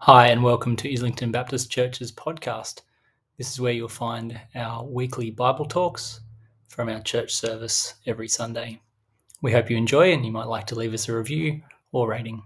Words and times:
Hi, 0.00 0.28
and 0.28 0.44
welcome 0.44 0.76
to 0.76 0.92
Islington 0.92 1.32
Baptist 1.32 1.72
Church's 1.72 2.12
podcast. 2.12 2.82
This 3.36 3.50
is 3.50 3.60
where 3.60 3.72
you'll 3.72 3.88
find 3.88 4.40
our 4.54 4.84
weekly 4.84 5.32
Bible 5.32 5.64
talks 5.64 6.20
from 6.68 6.88
our 6.88 7.00
church 7.00 7.34
service 7.34 7.94
every 8.06 8.28
Sunday. 8.28 8.80
We 9.42 9.50
hope 9.50 9.68
you 9.70 9.76
enjoy, 9.76 10.12
and 10.12 10.24
you 10.24 10.30
might 10.30 10.46
like 10.46 10.68
to 10.68 10.76
leave 10.76 10.94
us 10.94 11.08
a 11.08 11.16
review 11.16 11.60
or 11.90 12.08
rating. 12.08 12.40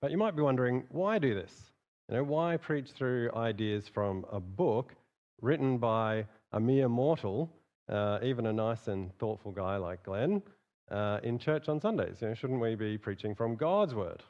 But 0.00 0.10
you 0.10 0.16
might 0.16 0.36
be 0.36 0.42
wondering, 0.42 0.84
why 0.88 1.18
do 1.18 1.34
this? 1.34 1.70
You 2.08 2.16
know, 2.16 2.24
why 2.24 2.56
preach 2.56 2.92
through 2.92 3.30
ideas 3.34 3.86
from 3.88 4.24
a 4.32 4.40
book 4.40 4.94
written 5.40 5.78
by 5.78 6.26
a 6.52 6.60
mere 6.60 6.88
mortal, 6.88 7.50
uh, 7.88 8.18
even 8.22 8.46
a 8.46 8.52
nice 8.52 8.88
and 8.88 9.16
thoughtful 9.18 9.52
guy 9.52 9.76
like 9.76 10.02
Glen, 10.02 10.42
uh, 10.90 11.20
in 11.22 11.38
church 11.38 11.68
on 11.68 11.80
Sundays? 11.80 12.18
You 12.20 12.28
know, 12.28 12.34
shouldn't 12.34 12.60
we 12.60 12.74
be 12.74 12.98
preaching 12.98 13.34
from 13.34 13.56
God's 13.56 13.94
word? 13.94 14.22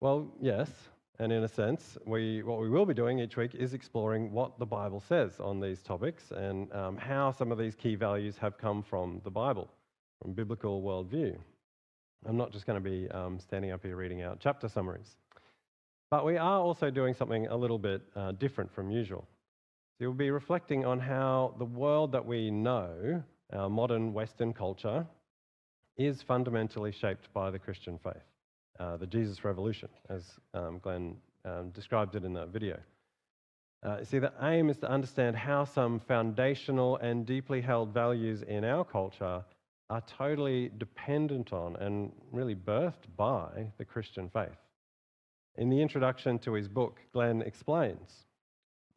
Well, 0.00 0.32
yes, 0.40 0.70
and 1.18 1.32
in 1.32 1.42
a 1.42 1.48
sense, 1.48 1.98
we, 2.06 2.42
what 2.44 2.60
we 2.60 2.68
will 2.68 2.86
be 2.86 2.94
doing 2.94 3.18
each 3.18 3.36
week 3.36 3.56
is 3.56 3.74
exploring 3.74 4.30
what 4.30 4.58
the 4.58 4.66
Bible 4.66 5.00
says 5.00 5.40
on 5.40 5.60
these 5.60 5.82
topics 5.82 6.30
and 6.30 6.72
um, 6.72 6.96
how 6.96 7.32
some 7.32 7.50
of 7.50 7.58
these 7.58 7.74
key 7.74 7.96
values 7.96 8.38
have 8.38 8.56
come 8.56 8.84
from 8.84 9.20
the 9.24 9.30
Bible, 9.30 9.68
from 10.22 10.32
biblical 10.32 10.80
worldview. 10.80 11.36
I'm 12.24 12.36
not 12.36 12.52
just 12.52 12.66
going 12.66 12.82
to 12.82 12.90
be 12.90 13.10
um, 13.10 13.40
standing 13.40 13.72
up 13.72 13.82
here 13.82 13.96
reading 13.96 14.22
out 14.22 14.38
chapter 14.40 14.68
summaries. 14.68 15.16
But 16.10 16.24
we 16.24 16.36
are 16.36 16.60
also 16.60 16.90
doing 16.90 17.14
something 17.14 17.48
a 17.48 17.56
little 17.56 17.78
bit 17.78 18.02
uh, 18.14 18.32
different 18.32 18.72
from 18.72 18.90
usual. 18.90 19.26
So 19.98 20.04
we'll 20.04 20.14
be 20.14 20.30
reflecting 20.30 20.84
on 20.84 21.00
how 21.00 21.54
the 21.58 21.64
world 21.64 22.12
that 22.12 22.24
we 22.24 22.52
know, 22.52 23.20
our 23.52 23.68
modern 23.68 24.12
Western 24.12 24.52
culture, 24.52 25.04
is 25.96 26.22
fundamentally 26.22 26.92
shaped 26.92 27.32
by 27.34 27.50
the 27.50 27.58
Christian 27.58 27.98
faith, 27.98 28.22
uh, 28.78 28.96
the 28.96 29.08
Jesus 29.08 29.44
Revolution, 29.44 29.88
as 30.08 30.22
um, 30.54 30.78
Glen 30.78 31.16
um, 31.44 31.70
described 31.70 32.14
it 32.14 32.22
in 32.22 32.32
that 32.34 32.50
video. 32.50 32.78
Uh, 33.82 34.04
see, 34.04 34.20
the 34.20 34.32
aim 34.40 34.70
is 34.70 34.78
to 34.78 34.88
understand 34.88 35.34
how 35.34 35.64
some 35.64 35.98
foundational 35.98 36.98
and 36.98 37.26
deeply 37.26 37.60
held 37.60 37.92
values 37.92 38.42
in 38.42 38.62
our 38.62 38.84
culture 38.84 39.42
are 39.90 40.02
totally 40.02 40.70
dependent 40.78 41.52
on 41.52 41.74
and 41.74 42.12
really 42.30 42.54
birthed 42.54 43.08
by 43.16 43.66
the 43.78 43.84
Christian 43.84 44.28
faith. 44.28 44.62
In 45.56 45.68
the 45.68 45.82
introduction 45.82 46.38
to 46.40 46.52
his 46.52 46.68
book, 46.68 47.00
Glen 47.12 47.42
explains 47.42 48.27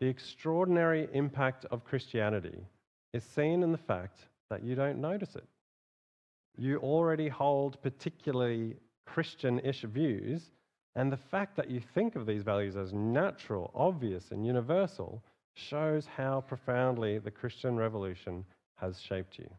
the 0.02 0.08
extraordinary 0.08 1.08
impact 1.14 1.66
of 1.72 1.86
Christianity 1.86 2.60
is 3.14 3.24
seen 3.24 3.64
in 3.64 3.72
the 3.72 3.78
fact 3.78 4.26
that 4.50 4.64
you 4.64 4.76
don't 4.76 5.00
notice 5.00 5.38
it 5.38 5.48
you 6.58 6.78
already 6.78 7.28
hold 7.28 7.82
particularly 7.82 8.76
Christian 9.06 9.60
ish 9.60 9.82
views, 9.82 10.52
and 10.96 11.12
the 11.12 11.18
fact 11.18 11.56
that 11.56 11.70
you 11.70 11.80
think 11.80 12.16
of 12.16 12.26
these 12.26 12.44
values 12.44 12.76
as 12.76 12.94
natural, 12.94 13.72
obvious, 13.74 14.32
and 14.32 14.46
universal 14.46 15.24
shows 15.56 16.06
how 16.06 16.42
profoundly 16.42 17.18
the 17.18 17.32
Christian 17.32 17.78
revolution 17.78 18.46
has 18.76 19.00
shaped 19.00 19.38
you. 19.38 19.50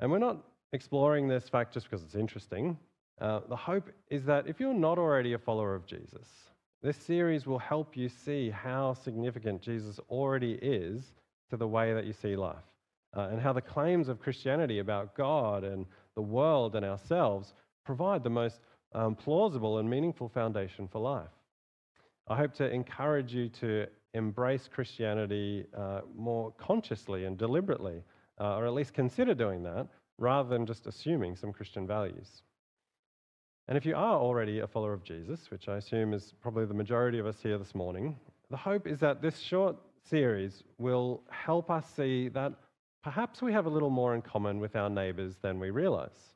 And 0.00 0.10
we're 0.10 0.18
not 0.18 0.44
exploring 0.72 1.28
this 1.28 1.48
fact 1.48 1.74
just 1.74 1.88
because 1.88 2.04
it's 2.04 2.14
interesting. 2.14 2.78
Uh, 3.20 3.40
the 3.48 3.56
hope 3.56 3.90
is 4.10 4.24
that 4.24 4.46
if 4.46 4.60
you're 4.60 4.74
not 4.74 4.98
already 4.98 5.32
a 5.32 5.38
follower 5.38 5.74
of 5.74 5.86
Jesus, 5.86 6.28
this 6.82 6.96
series 6.96 7.46
will 7.46 7.58
help 7.58 7.96
you 7.96 8.08
see 8.08 8.50
how 8.50 8.94
significant 8.94 9.62
Jesus 9.62 9.98
already 10.08 10.58
is 10.62 11.12
to 11.50 11.56
the 11.56 11.66
way 11.66 11.92
that 11.94 12.04
you 12.04 12.12
see 12.12 12.36
life 12.36 12.64
uh, 13.16 13.28
and 13.30 13.40
how 13.40 13.52
the 13.52 13.62
claims 13.62 14.08
of 14.08 14.20
Christianity 14.20 14.78
about 14.78 15.16
God 15.16 15.64
and 15.64 15.86
the 16.14 16.22
world 16.22 16.76
and 16.76 16.84
ourselves 16.84 17.54
provide 17.84 18.22
the 18.22 18.30
most 18.30 18.60
um, 18.94 19.14
plausible 19.14 19.78
and 19.78 19.88
meaningful 19.88 20.28
foundation 20.28 20.86
for 20.86 21.00
life. 21.00 21.28
I 22.28 22.36
hope 22.36 22.52
to 22.54 22.68
encourage 22.70 23.32
you 23.32 23.48
to 23.60 23.86
embrace 24.14 24.68
Christianity 24.72 25.66
uh, 25.76 26.00
more 26.16 26.52
consciously 26.58 27.24
and 27.24 27.38
deliberately, 27.38 28.02
uh, 28.40 28.56
or 28.56 28.66
at 28.66 28.72
least 28.72 28.94
consider 28.94 29.34
doing 29.34 29.62
that, 29.62 29.86
rather 30.18 30.48
than 30.48 30.66
just 30.66 30.86
assuming 30.86 31.36
some 31.36 31.52
Christian 31.52 31.86
values. 31.86 32.42
And 33.68 33.76
if 33.76 33.84
you 33.84 33.96
are 33.96 34.18
already 34.18 34.60
a 34.60 34.66
follower 34.66 34.92
of 34.92 35.02
Jesus, 35.02 35.50
which 35.50 35.68
I 35.68 35.76
assume 35.78 36.14
is 36.14 36.34
probably 36.40 36.66
the 36.66 36.74
majority 36.74 37.18
of 37.18 37.26
us 37.26 37.36
here 37.42 37.58
this 37.58 37.74
morning, 37.74 38.16
the 38.48 38.56
hope 38.56 38.86
is 38.86 39.00
that 39.00 39.20
this 39.20 39.38
short 39.38 39.76
series 40.08 40.62
will 40.78 41.22
help 41.30 41.68
us 41.68 41.84
see 41.96 42.28
that 42.28 42.52
perhaps 43.02 43.42
we 43.42 43.52
have 43.52 43.66
a 43.66 43.68
little 43.68 43.90
more 43.90 44.14
in 44.14 44.22
common 44.22 44.60
with 44.60 44.76
our 44.76 44.88
neighbours 44.88 45.34
than 45.42 45.58
we 45.58 45.70
realise. 45.70 46.34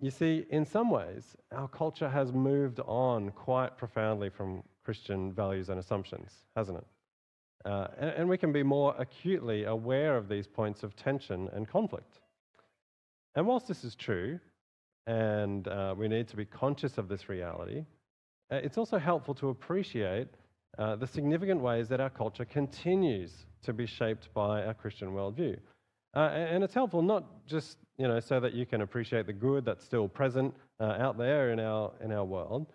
You 0.00 0.10
see, 0.10 0.46
in 0.50 0.64
some 0.64 0.90
ways, 0.90 1.36
our 1.52 1.68
culture 1.68 2.08
has 2.08 2.32
moved 2.32 2.80
on 2.80 3.30
quite 3.32 3.76
profoundly 3.76 4.30
from 4.30 4.62
Christian 4.84 5.32
values 5.32 5.68
and 5.68 5.78
assumptions, 5.78 6.32
hasn't 6.56 6.78
it? 6.78 6.86
Uh, 7.64 7.88
and, 7.98 8.10
and, 8.10 8.28
we 8.28 8.38
can 8.38 8.52
be 8.52 8.62
more 8.62 8.94
acutely 8.98 9.64
aware 9.64 10.16
of 10.16 10.28
these 10.28 10.46
points 10.46 10.84
of 10.84 10.94
tension 10.94 11.50
and 11.52 11.68
conflict. 11.68 12.20
And 13.34 13.46
whilst 13.46 13.66
this 13.66 13.82
is 13.82 13.96
true, 13.96 14.38
and 15.08 15.66
uh, 15.68 15.94
we 15.96 16.06
need 16.06 16.28
to 16.28 16.36
be 16.36 16.44
conscious 16.44 16.98
of 16.98 17.08
this 17.08 17.30
reality, 17.30 17.84
uh, 18.52 18.56
it's 18.56 18.76
also 18.76 18.98
helpful 18.98 19.34
to 19.34 19.48
appreciate 19.48 20.28
uh, 20.78 20.96
the 20.96 21.06
significant 21.06 21.60
ways 21.60 21.88
that 21.88 21.98
our 21.98 22.10
culture 22.10 22.44
continues 22.44 23.32
to 23.62 23.72
be 23.72 23.86
shaped 23.86 24.28
by 24.34 24.62
our 24.64 24.74
Christian 24.74 25.08
worldview. 25.08 25.56
Uh, 26.14 26.20
and 26.20 26.62
it's 26.62 26.74
helpful 26.74 27.02
not 27.02 27.24
just 27.46 27.78
you 27.96 28.06
know 28.06 28.20
so 28.20 28.38
that 28.38 28.52
you 28.54 28.66
can 28.66 28.82
appreciate 28.82 29.26
the 29.26 29.32
good 29.32 29.64
that's 29.64 29.84
still 29.84 30.08
present 30.08 30.54
uh, 30.78 30.84
out 30.98 31.16
there 31.16 31.52
in 31.52 31.58
our 31.58 31.90
in 32.04 32.12
our 32.12 32.24
world, 32.24 32.66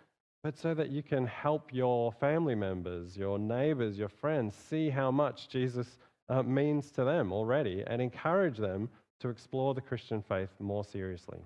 but 0.42 0.58
so 0.58 0.74
that 0.74 0.90
you 0.90 1.02
can 1.04 1.26
help 1.26 1.72
your 1.72 2.12
family 2.12 2.54
members, 2.56 3.16
your 3.16 3.38
neighbors, 3.38 3.96
your 3.96 4.08
friends 4.08 4.54
see 4.56 4.90
how 4.90 5.10
much 5.10 5.48
Jesus 5.48 5.98
uh, 6.28 6.42
means 6.42 6.90
to 6.92 7.04
them 7.04 7.32
already, 7.32 7.84
and 7.86 8.02
encourage 8.02 8.58
them 8.58 8.88
to 9.20 9.28
explore 9.28 9.72
the 9.72 9.80
Christian 9.80 10.22
faith 10.28 10.50
more 10.58 10.84
seriously. 10.84 11.38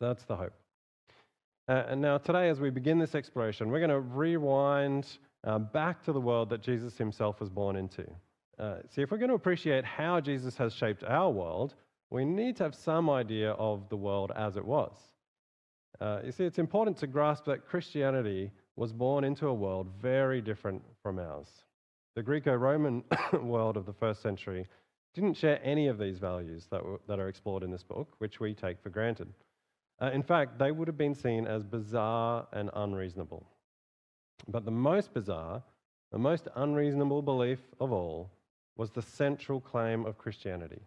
So 0.00 0.06
that's 0.06 0.24
the 0.24 0.36
hope. 0.36 0.54
Uh, 1.68 1.84
and 1.88 2.00
now 2.00 2.16
today, 2.16 2.48
as 2.48 2.58
we 2.58 2.70
begin 2.70 2.98
this 2.98 3.14
exploration, 3.14 3.70
we're 3.70 3.86
going 3.86 3.90
to 3.90 4.00
rewind 4.00 5.06
uh, 5.44 5.58
back 5.58 6.02
to 6.04 6.12
the 6.12 6.20
world 6.20 6.48
that 6.50 6.62
Jesus 6.62 6.96
himself 6.96 7.38
was 7.38 7.50
born 7.50 7.76
into. 7.76 8.06
Uh, 8.58 8.76
see, 8.88 9.02
if 9.02 9.10
we're 9.10 9.18
going 9.18 9.28
to 9.28 9.34
appreciate 9.34 9.84
how 9.84 10.18
Jesus 10.18 10.56
has 10.56 10.72
shaped 10.72 11.04
our 11.04 11.30
world, 11.30 11.74
we 12.08 12.24
need 12.24 12.56
to 12.56 12.62
have 12.62 12.74
some 12.74 13.10
idea 13.10 13.52
of 13.52 13.88
the 13.90 13.96
world 13.96 14.32
as 14.34 14.56
it 14.56 14.64
was. 14.64 14.96
Uh, 16.00 16.20
you 16.24 16.32
see, 16.32 16.44
it's 16.44 16.58
important 16.58 16.96
to 16.96 17.06
grasp 17.06 17.44
that 17.44 17.66
Christianity 17.66 18.50
was 18.76 18.94
born 18.94 19.22
into 19.22 19.48
a 19.48 19.54
world 19.54 19.86
very 20.00 20.40
different 20.40 20.82
from 21.02 21.18
ours. 21.18 21.48
The 22.16 22.22
Greco 22.22 22.54
Roman 22.54 23.04
world 23.34 23.76
of 23.76 23.84
the 23.84 23.92
first 23.92 24.22
century 24.22 24.66
didn't 25.12 25.34
share 25.34 25.60
any 25.62 25.88
of 25.88 25.98
these 25.98 26.18
values 26.18 26.68
that, 26.70 26.82
were, 26.82 27.00
that 27.06 27.18
are 27.18 27.28
explored 27.28 27.62
in 27.62 27.70
this 27.70 27.82
book, 27.82 28.14
which 28.18 28.40
we 28.40 28.54
take 28.54 28.80
for 28.82 28.88
granted. 28.88 29.28
Uh, 30.00 30.10
in 30.12 30.22
fact, 30.22 30.58
they 30.58 30.72
would 30.72 30.88
have 30.88 30.96
been 30.96 31.14
seen 31.14 31.46
as 31.46 31.62
bizarre 31.62 32.46
and 32.52 32.70
unreasonable. 32.74 33.46
But 34.48 34.64
the 34.64 34.70
most 34.70 35.12
bizarre, 35.12 35.62
the 36.10 36.18
most 36.18 36.48
unreasonable 36.56 37.22
belief 37.22 37.58
of 37.80 37.92
all 37.92 38.30
was 38.76 38.90
the 38.90 39.02
central 39.02 39.60
claim 39.60 40.06
of 40.06 40.16
Christianity 40.18 40.80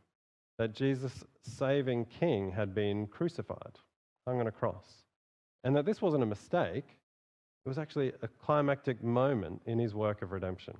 that 0.57 0.73
Jesus, 0.73 1.23
saving 1.41 2.05
king, 2.05 2.51
had 2.51 2.75
been 2.75 3.07
crucified, 3.07 3.77
hung 4.27 4.39
on 4.39 4.47
a 4.47 4.51
cross. 4.51 5.03
And 5.63 5.75
that 5.75 5.85
this 5.85 6.01
wasn't 6.01 6.23
a 6.23 6.27
mistake, 6.27 6.85
it 7.65 7.69
was 7.69 7.77
actually 7.77 8.11
a 8.21 8.27
climactic 8.27 9.03
moment 9.03 9.61
in 9.65 9.79
his 9.79 9.95
work 9.95 10.21
of 10.21 10.31
redemption. 10.31 10.75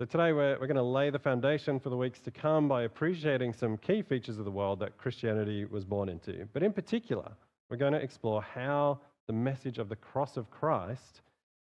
So 0.00 0.04
today 0.04 0.32
we're, 0.32 0.58
we're 0.58 0.66
going 0.66 0.74
to 0.74 0.82
lay 0.82 1.10
the 1.10 1.20
foundation 1.20 1.78
for 1.78 1.88
the 1.88 1.96
weeks 1.96 2.18
to 2.22 2.32
come 2.32 2.66
by 2.66 2.82
appreciating 2.82 3.52
some 3.52 3.76
key 3.76 4.02
features 4.02 4.40
of 4.40 4.44
the 4.44 4.50
world 4.50 4.80
that 4.80 4.98
Christianity 4.98 5.66
was 5.66 5.84
born 5.84 6.08
into. 6.08 6.48
But 6.52 6.64
in 6.64 6.72
particular, 6.72 7.30
we're 7.70 7.76
going 7.76 7.92
to 7.92 8.00
explore 8.00 8.42
how 8.42 8.98
the 9.28 9.32
message 9.32 9.78
of 9.78 9.88
the 9.88 9.94
cross 9.94 10.36
of 10.36 10.50
Christ 10.50 11.22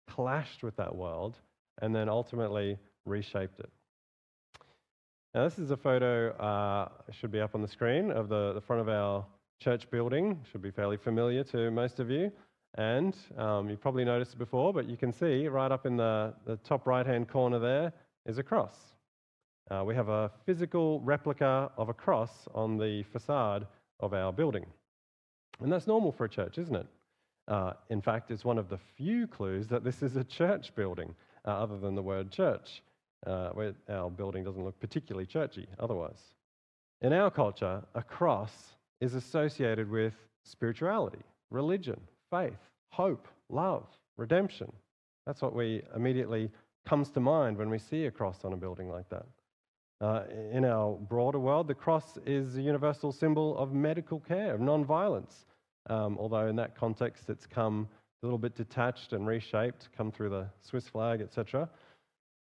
clashed 0.09 0.63
with 0.63 0.77
that 0.77 0.95
world 0.95 1.39
and 1.81 1.93
then 1.93 2.07
ultimately 2.07 2.77
reshaped 3.05 3.59
it. 3.59 3.69
Now, 5.35 5.43
this 5.43 5.59
is 5.59 5.71
a 5.71 5.77
photo, 5.77 6.29
uh, 6.37 6.87
should 7.11 7.33
be 7.33 7.41
up 7.41 7.53
on 7.53 7.61
the 7.61 7.67
screen, 7.67 8.11
of 8.11 8.29
the, 8.29 8.53
the 8.53 8.61
front 8.61 8.81
of 8.81 8.87
our 8.87 9.25
church 9.61 9.91
building. 9.91 10.39
Should 10.49 10.61
be 10.61 10.71
fairly 10.71 10.95
familiar 10.95 11.43
to 11.43 11.69
most 11.69 11.99
of 11.99 12.09
you. 12.09 12.31
And 12.75 13.13
um, 13.37 13.69
you've 13.69 13.81
probably 13.81 14.05
noticed 14.05 14.35
it 14.35 14.39
before, 14.39 14.71
but 14.71 14.87
you 14.87 14.95
can 14.95 15.11
see 15.11 15.49
right 15.49 15.69
up 15.69 15.85
in 15.85 15.97
the, 15.97 16.33
the 16.45 16.55
top 16.63 16.87
right 16.87 17.05
hand 17.05 17.27
corner 17.27 17.59
there 17.59 17.91
is 18.25 18.37
a 18.37 18.43
cross. 18.43 18.75
Uh, 19.69 19.83
we 19.85 19.95
have 19.95 20.09
a 20.09 20.31
physical 20.45 20.99
replica 21.01 21.71
of 21.77 21.89
a 21.89 21.93
cross 21.93 22.47
on 22.53 22.77
the 22.77 23.03
facade 23.03 23.67
of 23.99 24.13
our 24.13 24.33
building. 24.33 24.65
And 25.61 25.71
that's 25.71 25.87
normal 25.87 26.11
for 26.11 26.25
a 26.25 26.29
church, 26.29 26.57
isn't 26.57 26.75
it? 26.75 26.87
Uh, 27.47 27.73
in 27.89 28.01
fact, 28.01 28.31
it's 28.31 28.45
one 28.45 28.57
of 28.57 28.69
the 28.69 28.79
few 28.97 29.27
clues 29.27 29.67
that 29.67 29.83
this 29.83 30.01
is 30.03 30.15
a 30.15 30.23
church 30.23 30.73
building. 30.75 31.15
uh, 31.45 31.51
other 31.51 31.77
than 31.77 31.95
the 31.95 32.01
word 32.01 32.31
church. 32.31 32.81
Uh, 33.27 33.49
where 33.49 33.75
our 33.87 34.09
building 34.09 34.43
doesn't 34.43 34.63
look 34.63 34.79
particularly 34.79 35.27
churchy 35.27 35.67
otherwise. 35.77 36.33
In 37.01 37.13
our 37.13 37.29
culture, 37.29 37.83
a 37.93 38.01
cross 38.01 38.51
is 38.99 39.13
associated 39.13 39.91
with 39.91 40.13
spirituality, 40.43 41.21
religion, 41.51 41.99
faith, 42.31 42.57
hope, 42.89 43.27
love, 43.49 43.85
redemption. 44.17 44.71
That's 45.27 45.39
what 45.39 45.53
we 45.55 45.83
immediately 45.95 46.49
comes 46.85 47.11
to 47.11 47.19
mind 47.19 47.57
when 47.57 47.69
we 47.69 47.77
see 47.77 48.05
a 48.05 48.11
cross 48.11 48.43
on 48.43 48.53
a 48.53 48.57
building 48.57 48.89
like 48.89 49.09
that. 49.09 49.25
Uh, 50.01 50.23
in 50.51 50.65
our 50.65 50.93
broader 50.95 51.39
world, 51.39 51.67
the 51.67 51.75
cross 51.75 52.17
is 52.25 52.57
a 52.57 52.61
universal 52.61 53.11
symbol 53.11 53.55
of 53.57 53.71
medical 53.71 54.19
care, 54.19 54.55
of 54.55 54.59
non-violence. 54.59 55.45
Um, 55.89 56.17
although 56.19 56.47
in 56.47 56.55
that 56.55 56.75
context, 56.75 57.29
it's 57.29 57.45
come 57.45 57.87
a 58.21 58.25
little 58.25 58.39
bit 58.39 58.55
detached 58.55 59.13
and 59.13 59.27
reshaped, 59.27 59.89
come 59.95 60.11
through 60.11 60.29
the 60.29 60.47
Swiss 60.61 60.87
flag, 60.87 61.21
etc. 61.21 61.69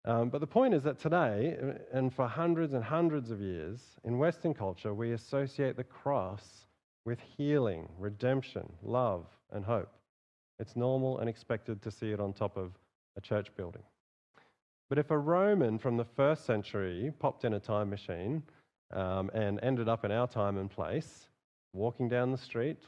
Um, 0.06 0.30
but 0.30 0.41
the 0.41 0.47
point 0.47 0.74
is 0.74 0.83
that 0.83 1.00
today, 1.00 1.57
uh, 1.62 1.97
and 1.97 2.13
for 2.13 2.27
hundreds 2.27 2.74
and 2.74 2.83
hundreds 2.83 3.31
of 3.31 3.39
years, 3.39 3.80
in 4.03 4.18
Western 4.18 4.53
culture, 4.53 4.94
we 4.94 5.13
associate 5.13 5.77
the 5.77 5.83
cross 5.83 6.65
with 7.06 7.19
healing, 7.38 7.88
redemption, 7.97 8.71
love, 8.81 9.25
and 9.51 9.63
hope. 9.63 9.91
It's 10.59 10.75
normal 10.75 11.19
and 11.19 11.30
expected 11.30 11.81
to 11.81 11.91
see 11.91 12.12
it 12.12 12.19
on 12.19 12.33
top 12.33 12.57
of 12.57 12.71
a 13.18 13.21
church 13.21 13.56
building. 13.56 13.83
But 14.89 15.00
if 15.00 15.12
a 15.12 15.18
Roman 15.18 15.77
from 15.80 15.97
the 15.97 16.06
first 16.06 16.45
century 16.45 17.12
popped 17.19 17.45
in 17.45 17.53
a 17.53 17.59
time 17.59 17.89
machine 17.89 18.44
um, 18.91 19.30
and 19.33 19.59
ended 19.63 19.89
up 19.89 20.06
in 20.06 20.12
our 20.12 20.27
time 20.27 20.57
and 20.57 20.69
place, 20.69 21.27
walking 21.74 22.07
down 22.07 22.31
the 22.31 22.38
street, 22.38 22.83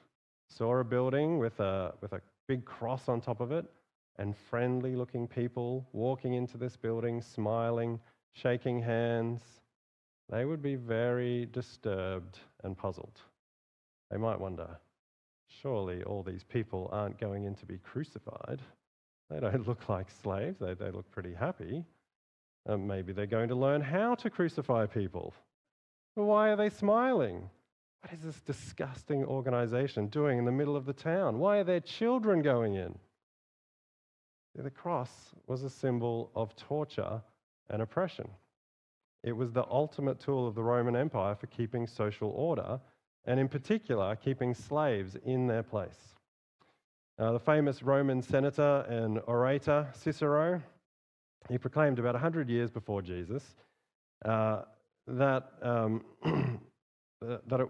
saw 0.47 0.77
a 0.77 0.83
building 0.83 1.39
with 1.39 1.59
a, 1.59 1.93
with 2.01 2.13
a 2.13 2.21
big 2.47 2.65
cross 2.65 3.09
on 3.09 3.21
top 3.21 3.41
of 3.41 3.51
it, 3.51 3.65
and 4.17 4.35
friendly 4.35 4.95
looking 4.95 5.27
people 5.27 5.87
walking 5.91 6.33
into 6.33 6.57
this 6.57 6.77
building, 6.77 7.21
smiling, 7.21 7.99
shaking 8.33 8.81
hands, 8.81 9.41
they 10.29 10.45
would 10.45 10.61
be 10.61 10.75
very 10.75 11.47
disturbed 11.47 12.39
and 12.63 12.77
puzzled. 12.77 13.19
They 14.11 14.17
might 14.17 14.39
wonder 14.39 14.77
surely 15.61 16.03
all 16.03 16.23
these 16.23 16.43
people 16.43 16.89
aren't 16.91 17.19
going 17.19 17.45
in 17.45 17.55
to 17.55 17.65
be 17.65 17.77
crucified. 17.77 18.61
They 19.29 19.39
don't 19.39 19.67
look 19.67 19.89
like 19.89 20.07
slaves, 20.23 20.59
they, 20.59 20.73
they 20.73 20.91
look 20.91 21.09
pretty 21.11 21.33
happy. 21.33 21.83
Maybe 22.67 23.13
they're 23.13 23.27
going 23.27 23.49
to 23.49 23.55
learn 23.55 23.81
how 23.81 24.15
to 24.15 24.29
crucify 24.29 24.87
people. 24.87 25.33
But 26.15 26.23
why 26.23 26.49
are 26.49 26.55
they 26.55 26.69
smiling? 26.69 27.49
What 28.01 28.13
is 28.13 28.21
this 28.21 28.39
disgusting 28.41 29.23
organization 29.23 30.07
doing 30.07 30.39
in 30.39 30.45
the 30.45 30.51
middle 30.51 30.75
of 30.75 30.85
the 30.85 30.93
town? 30.93 31.37
Why 31.37 31.57
are 31.57 31.63
there 31.63 31.79
children 31.79 32.41
going 32.41 32.75
in? 32.75 32.97
The 34.55 34.69
cross 34.69 35.33
was 35.47 35.63
a 35.63 35.69
symbol 35.69 36.31
of 36.35 36.55
torture 36.55 37.21
and 37.69 37.81
oppression. 37.81 38.29
It 39.23 39.33
was 39.33 39.51
the 39.51 39.65
ultimate 39.69 40.19
tool 40.19 40.47
of 40.47 40.55
the 40.55 40.63
Roman 40.63 40.95
Empire 40.95 41.35
for 41.35 41.47
keeping 41.47 41.87
social 41.87 42.29
order, 42.29 42.79
and 43.25 43.39
in 43.39 43.47
particular, 43.47 44.15
keeping 44.15 44.53
slaves 44.53 45.17
in 45.25 45.47
their 45.47 45.63
place. 45.63 46.15
Uh, 47.17 47.31
the 47.31 47.39
famous 47.39 47.81
Roman 47.81 48.21
senator 48.21 48.85
and 48.89 49.21
orator 49.25 49.87
Cicero, 49.93 50.61
he 51.47 51.57
proclaimed 51.57 51.97
about 51.97 52.13
100 52.13 52.49
years 52.49 52.69
before 52.69 53.01
Jesus 53.01 53.55
uh, 54.25 54.63
that, 55.07 55.51
um, 55.61 56.03
that 57.21 57.61
it, 57.61 57.67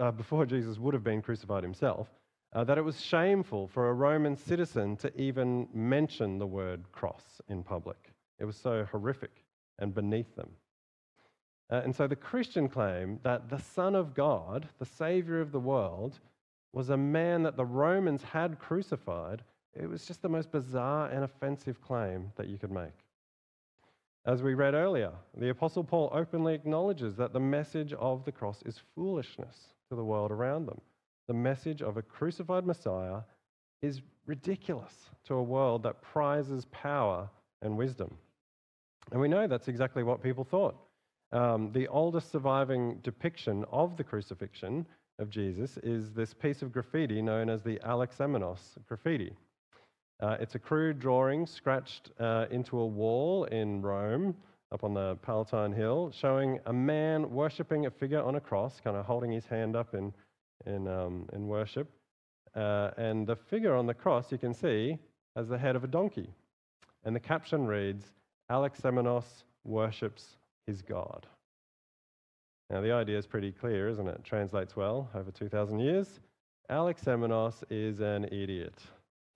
uh, 0.00 0.10
before 0.10 0.46
Jesus 0.46 0.78
would 0.78 0.94
have 0.94 1.04
been 1.04 1.22
crucified 1.22 1.62
himself, 1.62 2.08
uh, 2.54 2.64
that 2.64 2.76
it 2.76 2.84
was 2.84 3.00
shameful 3.00 3.68
for 3.68 3.88
a 3.88 3.92
Roman 3.92 4.36
citizen 4.36 4.96
to 4.96 5.16
even 5.20 5.68
mention 5.72 6.38
the 6.38 6.46
word 6.46 6.90
cross 6.90 7.40
in 7.48 7.62
public. 7.62 8.10
It 8.40 8.46
was 8.46 8.56
so 8.56 8.84
horrific 8.90 9.44
and 9.78 9.94
beneath 9.94 10.34
them. 10.34 10.50
Uh, 11.70 11.82
and 11.84 11.94
so 11.94 12.08
the 12.08 12.16
Christian 12.16 12.68
claim 12.68 13.20
that 13.22 13.48
the 13.48 13.58
Son 13.58 13.94
of 13.94 14.14
God, 14.14 14.68
the 14.80 14.86
Savior 14.86 15.40
of 15.40 15.52
the 15.52 15.60
world, 15.60 16.18
was 16.76 16.90
a 16.90 16.96
man 16.96 17.42
that 17.42 17.56
the 17.56 17.64
Romans 17.64 18.22
had 18.22 18.58
crucified, 18.58 19.42
it 19.74 19.88
was 19.88 20.06
just 20.06 20.22
the 20.22 20.28
most 20.28 20.52
bizarre 20.52 21.08
and 21.08 21.24
offensive 21.24 21.80
claim 21.80 22.30
that 22.36 22.48
you 22.48 22.58
could 22.58 22.70
make. 22.70 22.98
As 24.26 24.42
we 24.42 24.54
read 24.54 24.74
earlier, 24.74 25.12
the 25.36 25.48
Apostle 25.48 25.84
Paul 25.84 26.10
openly 26.12 26.54
acknowledges 26.54 27.16
that 27.16 27.32
the 27.32 27.40
message 27.40 27.92
of 27.94 28.24
the 28.24 28.32
cross 28.32 28.62
is 28.66 28.80
foolishness 28.94 29.56
to 29.88 29.96
the 29.96 30.04
world 30.04 30.30
around 30.30 30.66
them 30.66 30.80
the 31.26 31.34
message 31.34 31.82
of 31.82 31.96
a 31.96 32.02
crucified 32.02 32.66
Messiah 32.66 33.20
is 33.82 34.00
ridiculous 34.26 35.10
to 35.24 35.34
a 35.34 35.42
world 35.42 35.82
that 35.82 36.02
prizes 36.02 36.66
power 36.66 37.28
and 37.62 37.76
wisdom. 37.76 38.16
And 39.12 39.20
we 39.20 39.28
know 39.28 39.46
that's 39.46 39.68
exactly 39.68 40.02
what 40.02 40.22
people 40.22 40.44
thought. 40.44 40.76
Um, 41.32 41.72
the 41.72 41.88
oldest 41.88 42.30
surviving 42.30 43.00
depiction 43.02 43.64
of 43.72 43.96
the 43.96 44.04
crucifixion 44.04 44.86
of 45.18 45.30
Jesus 45.30 45.78
is 45.82 46.12
this 46.12 46.34
piece 46.34 46.62
of 46.62 46.72
graffiti 46.72 47.22
known 47.22 47.48
as 47.48 47.62
the 47.62 47.78
Alexamenos 47.84 48.76
graffiti. 48.86 49.32
Uh, 50.20 50.36
it's 50.40 50.54
a 50.54 50.58
crude 50.58 50.98
drawing 50.98 51.46
scratched 51.46 52.10
uh, 52.20 52.46
into 52.50 52.78
a 52.78 52.86
wall 52.86 53.44
in 53.44 53.82
Rome, 53.82 54.34
up 54.72 54.82
on 54.84 54.94
the 54.94 55.16
Palatine 55.22 55.72
Hill, 55.72 56.10
showing 56.14 56.58
a 56.66 56.72
man 56.72 57.30
worshipping 57.30 57.86
a 57.86 57.90
figure 57.90 58.22
on 58.22 58.34
a 58.34 58.40
cross, 58.40 58.80
kind 58.82 58.96
of 58.96 59.04
holding 59.04 59.30
his 59.30 59.46
hand 59.46 59.76
up 59.76 59.94
in 59.94 60.12
in, 60.64 60.88
um, 60.88 61.28
in 61.32 61.46
worship. 61.46 61.90
Uh, 62.54 62.90
and 62.96 63.26
the 63.26 63.36
figure 63.36 63.74
on 63.74 63.86
the 63.86 63.94
cross, 63.94 64.32
you 64.32 64.38
can 64.38 64.54
see, 64.54 64.98
has 65.36 65.48
the 65.48 65.58
head 65.58 65.76
of 65.76 65.84
a 65.84 65.86
donkey. 65.86 66.30
And 67.04 67.14
the 67.14 67.20
caption 67.20 67.66
reads, 67.66 68.04
Alexamenos 68.50 69.44
worships 69.64 70.36
his 70.66 70.80
God. 70.80 71.26
Now, 72.70 72.80
the 72.80 72.92
idea 72.92 73.16
is 73.16 73.26
pretty 73.26 73.52
clear, 73.52 73.88
isn't 73.88 74.08
it? 74.08 74.24
Translates 74.24 74.74
well 74.74 75.08
over 75.14 75.30
2,000 75.30 75.78
years. 75.78 76.20
Alex 76.68 77.02
Alexamenos 77.04 77.62
is 77.70 78.00
an 78.00 78.24
idiot. 78.24 78.74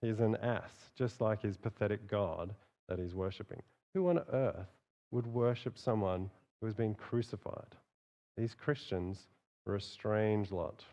He's 0.02 0.18
an 0.18 0.36
ass, 0.36 0.90
just 0.96 1.20
like 1.20 1.42
his 1.42 1.56
pathetic 1.56 2.08
God 2.08 2.54
that 2.88 2.98
he's 2.98 3.14
worshipping. 3.14 3.62
Who 3.94 4.08
on 4.08 4.20
earth 4.32 4.66
would 5.12 5.26
worship 5.26 5.78
someone 5.78 6.30
who 6.60 6.66
has 6.66 6.74
been 6.74 6.94
crucified? 6.94 7.76
These 8.36 8.54
Christians 8.54 9.28
were 9.64 9.76
a 9.76 9.80
strange 9.80 10.50
lot. 10.50 10.84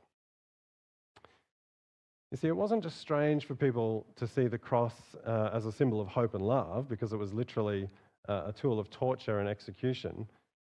You 2.31 2.37
see, 2.37 2.49
it 2.49 2.55
wasn't 2.55 2.83
just 2.83 2.99
strange 2.99 3.45
for 3.45 3.55
people 3.55 4.05
to 4.17 4.27
see 4.27 4.47
the 4.47 4.57
cross 4.57 4.93
uh, 5.25 5.49
as 5.53 5.65
a 5.65 5.71
symbol 5.71 6.01
of 6.01 6.07
hope 6.07 6.35
and 6.35 6.45
love, 6.45 6.89
because 6.89 7.13
it 7.13 7.17
was 7.17 7.33
literally 7.33 7.89
uh, 8.27 8.43
a 8.47 8.51
tool 8.51 8.79
of 8.79 8.89
torture 8.89 9.39
and 9.39 9.47
execution. 9.47 10.27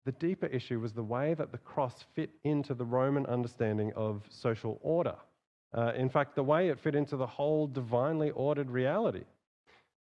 The 0.06 0.12
deeper 0.12 0.46
issue 0.46 0.78
was 0.78 0.92
the 0.92 1.02
way 1.02 1.34
that 1.34 1.50
the 1.50 1.58
cross 1.58 2.04
fit 2.14 2.30
into 2.44 2.74
the 2.74 2.84
Roman 2.84 3.26
understanding 3.26 3.92
of 3.96 4.22
social 4.30 4.78
order. 4.80 5.16
Uh, 5.76 5.92
in 5.96 6.08
fact, 6.08 6.36
the 6.36 6.44
way 6.44 6.68
it 6.68 6.78
fit 6.78 6.94
into 6.94 7.16
the 7.16 7.26
whole 7.26 7.66
divinely 7.66 8.30
ordered 8.30 8.70
reality. 8.70 9.24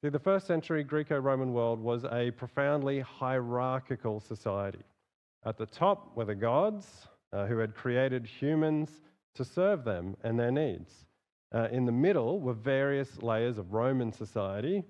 See, 0.01 0.09
the 0.09 0.19
first 0.19 0.47
century 0.47 0.83
Greco 0.85 1.19
Roman 1.19 1.53
world 1.53 1.79
was 1.79 2.07
a 2.07 2.31
profoundly 2.31 3.01
hierarchical 3.01 4.21
society. 4.21 4.81
At 5.45 5.59
the 5.59 5.67
top 5.67 6.17
were 6.17 6.25
the 6.25 6.35
gods 6.35 7.07
uh, 7.35 7.45
who 7.45 7.59
had 7.59 7.75
created 7.75 8.25
humans 8.25 9.03
to 9.35 9.45
serve 9.45 9.85
them 9.85 10.17
and 10.25 10.41
their 10.41 10.51
needs. 10.51 11.05
Uh, 11.55 11.69
in 11.71 11.85
the 11.85 11.93
middle 11.93 12.41
were 12.41 12.55
various 12.55 13.23
layers 13.23 13.59
of 13.59 13.75
Roman 13.75 14.13
society, 14.13 14.83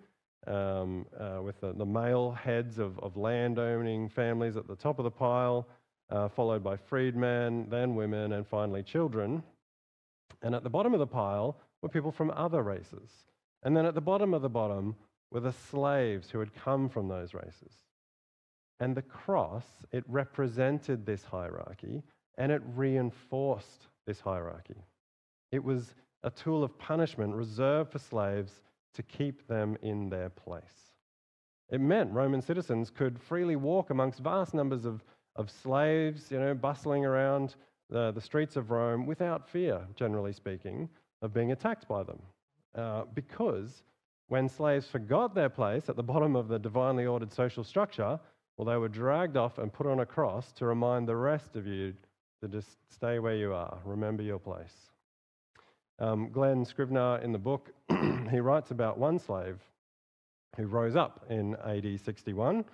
um, 0.47 1.06
uh, 1.18 1.40
with 1.42 1.61
the, 1.61 1.73
the, 1.73 1.85
male 1.85 2.32
heads 2.32 2.78
of, 2.78 2.99
of 3.00 3.16
landowning 3.16 4.09
families 4.09 4.56
at 4.56 4.66
the 4.66 4.76
top 4.76 4.99
of 4.99 5.04
the 5.04 5.11
pile, 5.11 5.66
uh, 6.11 6.28
followed 6.28 6.64
by 6.64 6.76
freedmen, 6.76 7.66
then 7.68 7.94
women, 7.94 8.32
and 8.32 8.47
finally 8.47 8.82
children. 8.82 9.42
And 10.42 10.54
at 10.54 10.62
the 10.62 10.70
bottom 10.70 10.94
of 10.94 11.00
the 11.00 11.06
pile 11.06 11.56
were 11.82 11.88
people 11.88 12.11
from 12.11 12.30
other 12.30 12.62
races. 12.62 13.11
And 13.62 13.76
then 13.76 13.85
at 13.85 13.94
the 13.94 14.00
bottom 14.00 14.32
of 14.32 14.42
the 14.42 14.49
bottom 14.49 14.97
were 15.30 15.40
the 15.40 15.52
slaves 15.52 16.30
who 16.30 16.38
had 16.38 16.54
come 16.54 16.88
from 16.88 17.09
those 17.09 17.35
races. 17.35 17.73
And 18.80 18.97
the 18.97 19.02
cross, 19.02 19.64
it 19.92 20.04
represented 20.09 21.04
this 21.04 21.23
hierarchy 21.23 22.02
and 22.38 22.50
it 22.50 22.62
reinforced 22.75 23.88
this 24.06 24.20
hierarchy. 24.20 24.82
It 25.52 25.62
was 25.62 25.94
a 26.23 26.30
tool 26.30 26.64
of 26.64 26.78
punishment 26.78 27.35
reserved 27.35 27.92
for 27.92 27.99
slaves 27.99 28.62
to 28.94 29.02
keep 29.02 29.47
them 29.47 29.76
in 29.82 30.09
their 30.09 30.28
place. 30.30 30.94
It 31.70 31.80
meant 31.80 32.12
Roman 32.12 32.42
citizens 32.42 32.90
could 32.90 33.20
freely 33.20 33.56
walk 33.56 33.90
amongst 33.90 34.20
vast 34.20 34.54
numbers 34.54 34.85
of, 34.85 35.04
of 35.37 35.50
slaves, 35.50 36.30
you 36.30 36.40
know, 36.40 36.54
bustling 36.54 37.04
around 37.04 37.54
the, 37.88 38.11
the 38.12 38.20
streets 38.20 38.56
of 38.56 38.70
Rome 38.70 39.06
without 39.06 39.49
fear, 39.49 39.80
generally 39.94 40.32
speaking, 40.32 40.88
of 41.23 41.32
being 41.32 41.52
attacked 41.52 41.87
by 41.88 42.02
them. 42.02 42.20
Uh, 42.75 43.02
because 43.14 43.82
when 44.28 44.49
slaves 44.49 44.87
forgot 44.87 45.35
their 45.35 45.49
place 45.49 45.88
at 45.88 45.97
the 45.97 46.02
bottom 46.02 46.37
of 46.37 46.49
the 46.49 46.59
divinely 46.59 47.06
ordered 47.06 47.32
social 47.32 47.64
structure, 47.64 48.18
well, 48.56 48.66
they 48.66 48.76
were 48.76 48.88
dragged 48.88 49.37
off 49.37 49.59
and 49.59 49.73
put 49.73 49.87
on 49.87 50.00
a 50.00 50.06
cross 50.06 50.52
to 50.52 50.66
remind 50.66 51.09
the 51.09 51.16
rest 51.16 51.56
of 51.56 51.66
you 51.66 51.94
to 52.40 52.49
just 52.49 52.76
stay 52.88 53.18
where 53.18 53.37
you 53.37 53.52
are, 53.52 53.78
remember 53.85 54.23
your 54.23 54.38
place. 54.38 54.90
Um, 55.99 56.30
Glen 56.30 56.64
Scrivener 56.64 57.18
in 57.18 57.32
the 57.32 57.38
book, 57.38 57.70
he 58.30 58.40
writes 58.40 58.71
about 58.71 58.99
one 58.99 59.19
slave 59.19 59.59
who 60.57 60.66
rose 60.66 60.97
up 60.97 61.25
in 61.28 61.57
AD 61.57 62.00
61 62.00 62.64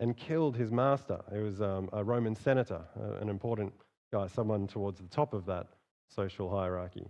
and 0.00 0.16
killed 0.16 0.56
his 0.56 0.70
master. 0.70 1.20
He 1.32 1.38
was 1.38 1.60
um, 1.60 1.88
a 1.92 2.02
Roman 2.02 2.34
senator, 2.34 2.80
an 3.20 3.28
important 3.28 3.72
guy, 4.12 4.26
someone 4.26 4.66
towards 4.66 5.00
the 5.00 5.08
top 5.08 5.32
of 5.32 5.46
that 5.46 5.68
social 6.08 6.50
hierarchy. 6.50 7.06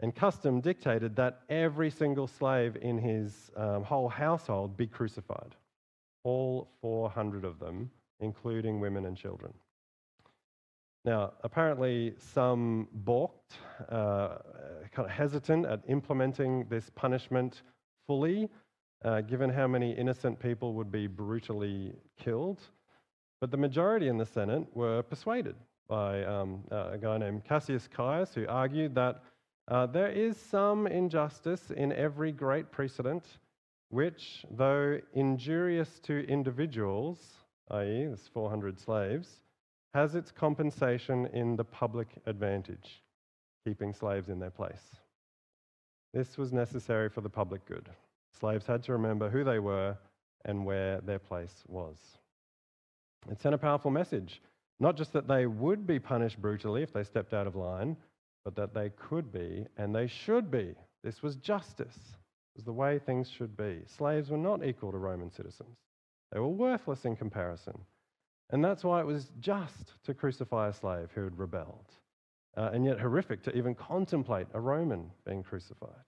And 0.00 0.14
custom 0.14 0.60
dictated 0.60 1.16
that 1.16 1.40
every 1.50 1.90
single 1.90 2.26
slave 2.26 2.76
in 2.80 2.98
his 2.98 3.50
um, 3.56 3.84
whole 3.84 4.08
household 4.08 4.76
be 4.76 4.86
crucified, 4.86 5.54
all 6.24 6.70
400 6.80 7.44
of 7.44 7.58
them, 7.58 7.90
including 8.20 8.80
women 8.80 9.04
and 9.04 9.16
children. 9.16 9.52
Now, 11.04 11.32
apparently, 11.42 12.14
some 12.18 12.88
balked, 12.92 13.54
uh, 13.88 14.38
kind 14.92 15.06
of 15.06 15.10
hesitant 15.10 15.64
at 15.64 15.80
implementing 15.88 16.66
this 16.68 16.90
punishment 16.90 17.62
fully, 18.06 18.50
uh, 19.04 19.22
given 19.22 19.48
how 19.48 19.66
many 19.66 19.92
innocent 19.92 20.38
people 20.38 20.74
would 20.74 20.92
be 20.92 21.06
brutally 21.06 21.94
killed. 22.18 22.60
But 23.40 23.50
the 23.50 23.56
majority 23.56 24.08
in 24.08 24.18
the 24.18 24.26
Senate 24.26 24.66
were 24.74 25.02
persuaded 25.02 25.56
by 25.88 26.22
um, 26.24 26.62
uh, 26.70 26.90
a 26.92 26.98
guy 26.98 27.16
named 27.16 27.44
Cassius 27.44 27.88
Caius, 27.88 28.34
who 28.34 28.46
argued 28.46 28.94
that 28.94 29.22
uh, 29.68 29.86
there 29.86 30.10
is 30.10 30.36
some 30.36 30.86
injustice 30.86 31.70
in 31.70 31.92
every 31.92 32.30
great 32.30 32.70
precedent, 32.70 33.24
which, 33.88 34.44
though 34.50 35.00
injurious 35.14 35.98
to 36.00 36.26
individuals, 36.28 37.18
i.e., 37.70 38.06
there's 38.06 38.28
400 38.34 38.78
slaves, 38.78 39.28
has 39.94 40.14
its 40.14 40.30
compensation 40.30 41.26
in 41.32 41.56
the 41.56 41.64
public 41.64 42.08
advantage, 42.26 43.02
keeping 43.66 43.92
slaves 43.92 44.28
in 44.28 44.38
their 44.38 44.50
place. 44.50 44.96
This 46.14 46.38
was 46.38 46.52
necessary 46.52 47.08
for 47.08 47.20
the 47.20 47.28
public 47.28 47.64
good. 47.66 47.88
Slaves 48.38 48.66
had 48.66 48.82
to 48.84 48.92
remember 48.92 49.28
who 49.28 49.44
they 49.44 49.58
were 49.58 49.96
and 50.44 50.64
where 50.64 51.00
their 51.00 51.18
place 51.18 51.64
was. 51.66 51.96
It 53.30 53.40
sent 53.40 53.54
a 53.54 53.58
powerful 53.58 53.90
message, 53.90 54.40
not 54.78 54.96
just 54.96 55.12
that 55.12 55.28
they 55.28 55.46
would 55.46 55.86
be 55.86 55.98
punished 55.98 56.40
brutally 56.40 56.82
if 56.82 56.92
they 56.92 57.04
stepped 57.04 57.34
out 57.34 57.46
of 57.46 57.56
line, 57.56 57.96
but 58.44 58.56
that 58.56 58.72
they 58.72 58.90
could 58.90 59.30
be 59.32 59.66
and 59.76 59.94
they 59.94 60.06
should 60.06 60.50
be. 60.50 60.74
This 61.04 61.22
was 61.22 61.36
justice. 61.36 61.96
It 61.96 62.58
was 62.58 62.64
the 62.64 62.72
way 62.72 62.98
things 62.98 63.28
should 63.28 63.56
be. 63.56 63.80
Slaves 63.86 64.30
were 64.30 64.38
not 64.38 64.64
equal 64.64 64.92
to 64.92 64.98
Roman 64.98 65.30
citizens. 65.30 65.76
They 66.32 66.40
were 66.40 66.48
worthless 66.48 67.04
in 67.04 67.16
comparison. 67.16 67.78
And 68.50 68.64
that's 68.64 68.84
why 68.84 69.00
it 69.00 69.06
was 69.06 69.30
just 69.40 69.94
to 70.04 70.14
crucify 70.14 70.68
a 70.68 70.72
slave 70.72 71.10
who 71.14 71.22
had 71.24 71.38
rebelled, 71.38 71.92
uh, 72.56 72.70
and 72.72 72.84
yet 72.84 72.98
horrific 72.98 73.42
to 73.44 73.56
even 73.56 73.74
contemplate 73.74 74.48
a 74.54 74.60
Roman 74.60 75.10
being 75.24 75.42
crucified. 75.42 76.04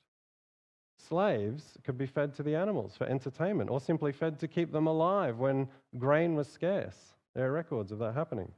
Slaves 0.98 1.78
could 1.84 1.98
be 1.98 2.06
fed 2.06 2.34
to 2.34 2.42
the 2.42 2.54
animals 2.54 2.96
for 2.96 3.06
entertainment 3.06 3.70
or 3.70 3.80
simply 3.80 4.12
fed 4.12 4.38
to 4.40 4.48
keep 4.48 4.72
them 4.72 4.86
alive 4.86 5.38
when 5.38 5.68
grain 5.98 6.34
was 6.34 6.48
scarce. 6.48 7.14
There 7.34 7.48
are 7.48 7.52
records 7.52 7.92
of 7.92 7.98
that 8.00 8.14
happening. 8.14 8.52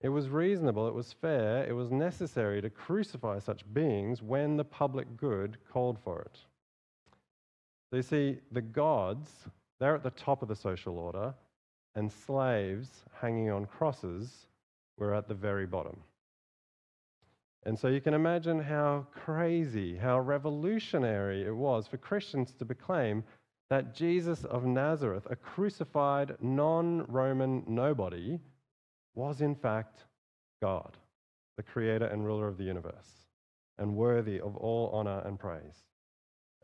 It 0.00 0.08
was 0.08 0.28
reasonable, 0.28 0.88
it 0.88 0.94
was 0.94 1.12
fair, 1.12 1.64
it 1.64 1.72
was 1.72 1.92
necessary 1.92 2.60
to 2.60 2.70
crucify 2.70 3.38
such 3.38 3.72
beings 3.72 4.20
when 4.20 4.56
the 4.56 4.64
public 4.64 5.16
good 5.16 5.58
called 5.72 5.98
for 6.02 6.22
it. 6.22 6.38
So 7.90 7.96
you 7.96 8.02
see, 8.02 8.38
the 8.50 8.62
gods, 8.62 9.30
they're 9.78 9.94
at 9.94 10.02
the 10.02 10.10
top 10.10 10.42
of 10.42 10.48
the 10.48 10.56
social 10.56 10.98
order, 10.98 11.34
and 11.94 12.10
slaves 12.10 12.88
hanging 13.20 13.50
on 13.50 13.66
crosses 13.66 14.46
were 14.98 15.14
at 15.14 15.28
the 15.28 15.34
very 15.34 15.66
bottom. 15.66 15.96
And 17.64 17.78
so 17.78 17.88
you 17.88 18.00
can 18.00 18.14
imagine 18.14 18.60
how 18.60 19.06
crazy, 19.12 19.96
how 19.96 20.18
revolutionary 20.20 21.42
it 21.42 21.54
was 21.54 21.86
for 21.86 21.96
Christians 21.96 22.52
to 22.58 22.64
proclaim 22.64 23.22
that 23.70 23.94
Jesus 23.94 24.44
of 24.44 24.64
Nazareth, 24.64 25.26
a 25.30 25.36
crucified 25.36 26.36
non 26.40 27.06
Roman 27.06 27.62
nobody, 27.66 28.38
was 29.14 29.40
in 29.40 29.54
fact 29.54 30.04
God, 30.60 30.96
the 31.56 31.62
creator 31.62 32.06
and 32.06 32.24
ruler 32.24 32.48
of 32.48 32.58
the 32.58 32.64
universe, 32.64 33.28
and 33.78 33.96
worthy 33.96 34.40
of 34.40 34.56
all 34.56 34.90
honor 34.92 35.22
and 35.24 35.38
praise. 35.38 35.84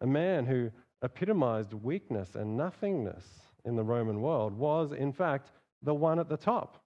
A 0.00 0.06
man 0.06 0.46
who 0.46 0.70
epitomized 1.02 1.72
weakness 1.72 2.34
and 2.34 2.56
nothingness 2.56 3.24
in 3.68 3.76
the 3.76 3.84
Roman 3.84 4.20
world 4.20 4.58
was, 4.58 4.92
in 4.92 5.12
fact, 5.12 5.50
the 5.82 5.94
one 5.94 6.18
at 6.18 6.28
the 6.28 6.36
top. 6.36 6.82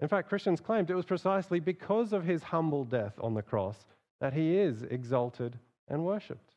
In 0.00 0.08
fact, 0.08 0.28
Christians 0.28 0.60
claimed 0.60 0.90
it 0.90 0.94
was 0.94 1.04
precisely 1.04 1.58
because 1.58 2.12
of 2.12 2.24
his 2.24 2.42
humble 2.42 2.84
death 2.84 3.14
on 3.20 3.34
the 3.34 3.42
cross 3.42 3.86
that 4.20 4.32
he 4.32 4.56
is 4.56 4.82
exalted 4.82 5.58
and 5.88 6.04
worshipped. 6.04 6.54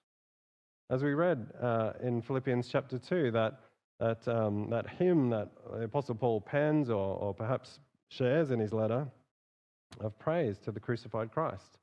As 0.89 1.03
we 1.03 1.13
read 1.13 1.47
uh, 1.61 1.93
in 2.01 2.21
Philippians 2.21 2.67
chapter 2.67 2.97
2, 2.97 3.31
that, 3.31 3.59
that, 3.99 4.27
um, 4.27 4.69
that 4.69 4.87
hymn 4.87 5.29
that 5.29 5.49
the 5.71 5.83
Apostle 5.83 6.15
Paul 6.15 6.41
pens 6.41 6.89
or, 6.89 7.17
or 7.17 7.33
perhaps 7.33 7.79
shares 8.09 8.51
in 8.51 8.59
his 8.59 8.73
letter 8.73 9.07
of 9.99 10.17
praise 10.19 10.57
to 10.59 10.71
the 10.71 10.79
crucified 10.79 11.31
Christ. 11.31 11.79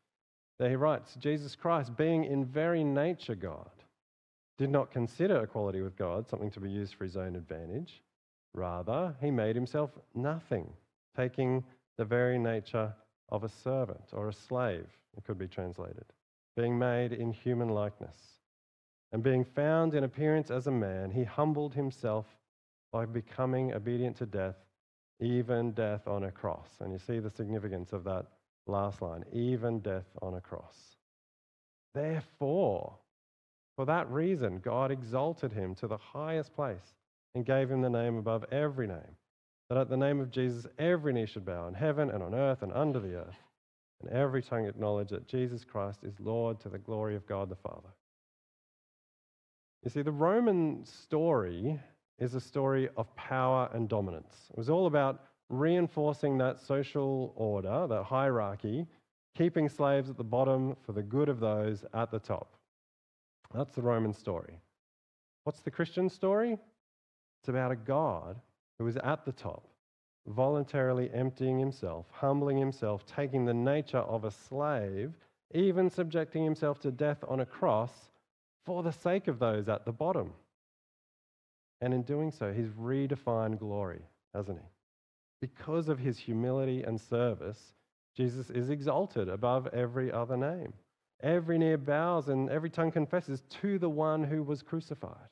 There 0.59 0.71
he 0.71 0.76
writes 0.76 1.16
Jesus 1.16 1.56
Christ, 1.56 1.97
being 1.97 2.25
in 2.25 2.44
very 2.44 2.85
nature 2.85 3.35
God, 3.35 3.71
did 4.58 4.70
not 4.70 4.90
consider 4.90 5.42
equality 5.42 5.80
with 5.80 5.96
God 5.96 6.28
something 6.28 6.50
to 6.52 6.61
be 6.61 6.70
used 6.70 6.94
for 6.94 7.04
his 7.04 7.16
own 7.16 7.34
advantage. 7.37 8.02
Rather, 8.52 9.14
he 9.20 9.30
made 9.30 9.56
himself 9.56 9.90
nothing, 10.14 10.68
taking 11.16 11.64
the 11.99 12.04
very 12.04 12.38
nature 12.38 12.92
of 13.30 13.44
a 13.44 13.49
servant 13.49 14.04
or 14.12 14.28
a 14.28 14.32
slave, 14.32 14.87
it 15.16 15.25
could 15.25 15.38
be 15.38 15.49
translated, 15.49 16.04
being 16.56 16.78
made 16.78 17.12
in 17.12 17.32
human 17.32 17.68
likeness. 17.68 18.16
And 19.12 19.23
being 19.23 19.44
found 19.44 19.94
in 19.94 20.04
appearance 20.04 20.50
as 20.50 20.66
a 20.66 20.73
man, 20.73 21.11
he 21.11 21.25
humbled 21.25 21.75
himself 21.75 22.26
by 22.92 23.06
becoming 23.06 23.73
obedient 23.73 24.16
to 24.18 24.26
death, 24.26 24.56
even 25.20 25.73
death 25.73 26.06
on 26.06 26.25
a 26.25 26.30
cross. 26.32 26.68
And 26.80 26.92
you 26.92 26.99
see 26.99 27.18
the 27.18 27.30
significance 27.30 27.92
of 27.92 28.04
that 28.04 28.26
last 28.66 29.02
line 29.02 29.25
even 29.32 29.80
death 29.80 30.06
on 30.23 30.34
a 30.34 30.40
cross. 30.40 30.96
Therefore, 31.94 32.99
for 33.76 33.84
that 33.86 34.10
reason, 34.10 34.58
God 34.58 34.90
exalted 34.90 35.52
him 35.52 35.74
to 35.76 35.86
the 35.86 35.96
highest 35.96 36.54
place 36.54 36.94
and 37.34 37.44
gave 37.44 37.70
him 37.70 37.82
the 37.82 37.90
name 37.90 38.16
above 38.16 38.44
every 38.52 38.86
name, 38.86 39.16
that 39.68 39.78
at 39.78 39.88
the 39.88 39.96
name 39.96 40.20
of 40.20 40.30
Jesus 40.30 40.66
every 40.78 41.12
knee 41.12 41.26
should 41.26 41.44
bow 41.44 41.66
in 41.66 41.74
heaven 41.74 42.10
and 42.10 42.22
on 42.22 42.34
earth 42.34 42.62
and 42.62 42.72
under 42.72 43.00
the 43.00 43.16
earth, 43.16 43.42
and 44.00 44.10
every 44.12 44.42
tongue 44.42 44.66
acknowledge 44.66 45.08
that 45.08 45.26
Jesus 45.26 45.64
Christ 45.64 46.04
is 46.04 46.20
Lord 46.20 46.60
to 46.60 46.68
the 46.68 46.78
glory 46.78 47.16
of 47.16 47.26
God 47.26 47.48
the 47.48 47.56
Father. 47.56 47.88
You 49.82 49.90
see, 49.90 50.02
the 50.02 50.12
Roman 50.12 50.84
story 50.84 51.78
is 52.18 52.34
a 52.34 52.40
story 52.40 52.88
of 52.96 53.14
power 53.16 53.68
and 53.74 53.88
dominance. 53.88 54.48
It 54.50 54.56
was 54.56 54.70
all 54.70 54.86
about 54.86 55.24
reinforcing 55.50 56.38
that 56.38 56.60
social 56.60 57.32
order, 57.36 57.86
that 57.88 58.04
hierarchy, 58.04 58.86
keeping 59.36 59.68
slaves 59.68 60.08
at 60.08 60.16
the 60.16 60.24
bottom 60.24 60.76
for 60.86 60.92
the 60.92 61.02
good 61.02 61.28
of 61.28 61.40
those 61.40 61.84
at 61.92 62.10
the 62.10 62.18
top. 62.18 62.54
That's 63.54 63.75
the 63.75 63.82
Roman 63.82 64.12
story. 64.12 64.58
What's 65.44 65.61
the 65.61 65.70
Christian 65.70 66.08
story? 66.08 66.58
It's 67.40 67.49
about 67.49 67.70
a 67.70 67.76
God 67.76 68.40
who 68.78 68.87
is 68.88 68.96
at 68.96 69.25
the 69.25 69.32
top, 69.32 69.68
voluntarily 70.26 71.11
emptying 71.14 71.58
himself, 71.58 72.06
humbling 72.11 72.58
himself, 72.58 73.06
taking 73.06 73.44
the 73.44 73.54
nature 73.54 73.99
of 73.99 74.25
a 74.25 74.30
slave, 74.30 75.12
even 75.54 75.88
subjecting 75.88 76.42
himself 76.42 76.80
to 76.80 76.90
death 76.90 77.23
on 77.28 77.40
a 77.40 77.46
cross 77.46 77.92
for 78.64 78.82
the 78.82 78.90
sake 78.90 79.28
of 79.28 79.38
those 79.38 79.68
at 79.68 79.84
the 79.84 79.92
bottom. 79.92 80.32
And 81.80 81.94
in 81.94 82.02
doing 82.02 82.30
so, 82.30 82.52
he's 82.52 82.70
redefined 82.70 83.58
glory, 83.58 84.00
hasn't 84.34 84.58
he? 84.58 84.64
Because 85.40 85.88
of 85.88 85.99
his 85.99 86.18
humility 86.18 86.82
and 86.82 87.00
service, 87.00 87.75
Jesus 88.16 88.49
is 88.50 88.70
exalted 88.70 89.28
above 89.28 89.68
every 89.68 90.11
other 90.11 90.37
name. 90.37 90.73
Every 91.24 91.56
knee 91.56 91.74
bows 91.76 92.28
and 92.28 92.50
every 92.50 92.68
tongue 92.68 92.92
confesses 92.92 93.42
to 93.62 93.78
the 93.78 93.88
one 93.88 94.22
who 94.22 94.42
was 94.42 94.62
crucified. 94.62 95.30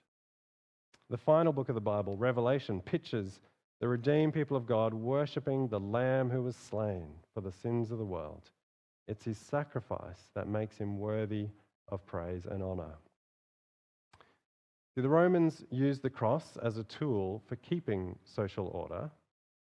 The 1.11 1.19
final 1.19 1.53
book 1.53 1.69
of 1.69 1.75
the 1.75 1.83
Bible, 1.83 2.17
Revelation, 2.17 2.81
pictures 2.81 3.43
the 3.79 3.89
redeemed 3.89 4.33
people 4.33 4.57
of 4.57 4.65
God 4.65 4.95
worshipping 4.95 5.69
the 5.69 5.79
Lamb 5.79 6.31
who 6.31 6.43
was 6.43 6.57
slain 6.57 7.09
for 7.35 7.43
the 7.43 7.53
sins 7.53 7.91
of 7.91 7.99
the 7.99 8.07
world. 8.07 8.49
It's 9.07 9.25
his 9.25 9.37
sacrifice 9.37 10.31
that 10.35 10.49
makes 10.49 10.79
him 10.79 10.99
worthy 10.99 11.49
of 11.89 12.07
praise 12.07 12.47
and 12.47 12.63
honor. 12.63 12.95
The 14.97 15.09
Romans 15.09 15.63
used 15.71 16.01
the 16.01 16.09
cross 16.09 16.57
as 16.63 16.79
a 16.79 16.85
tool 16.85 17.43
for 17.47 17.57
keeping 17.57 18.17
social 18.25 18.69
order, 18.69 19.11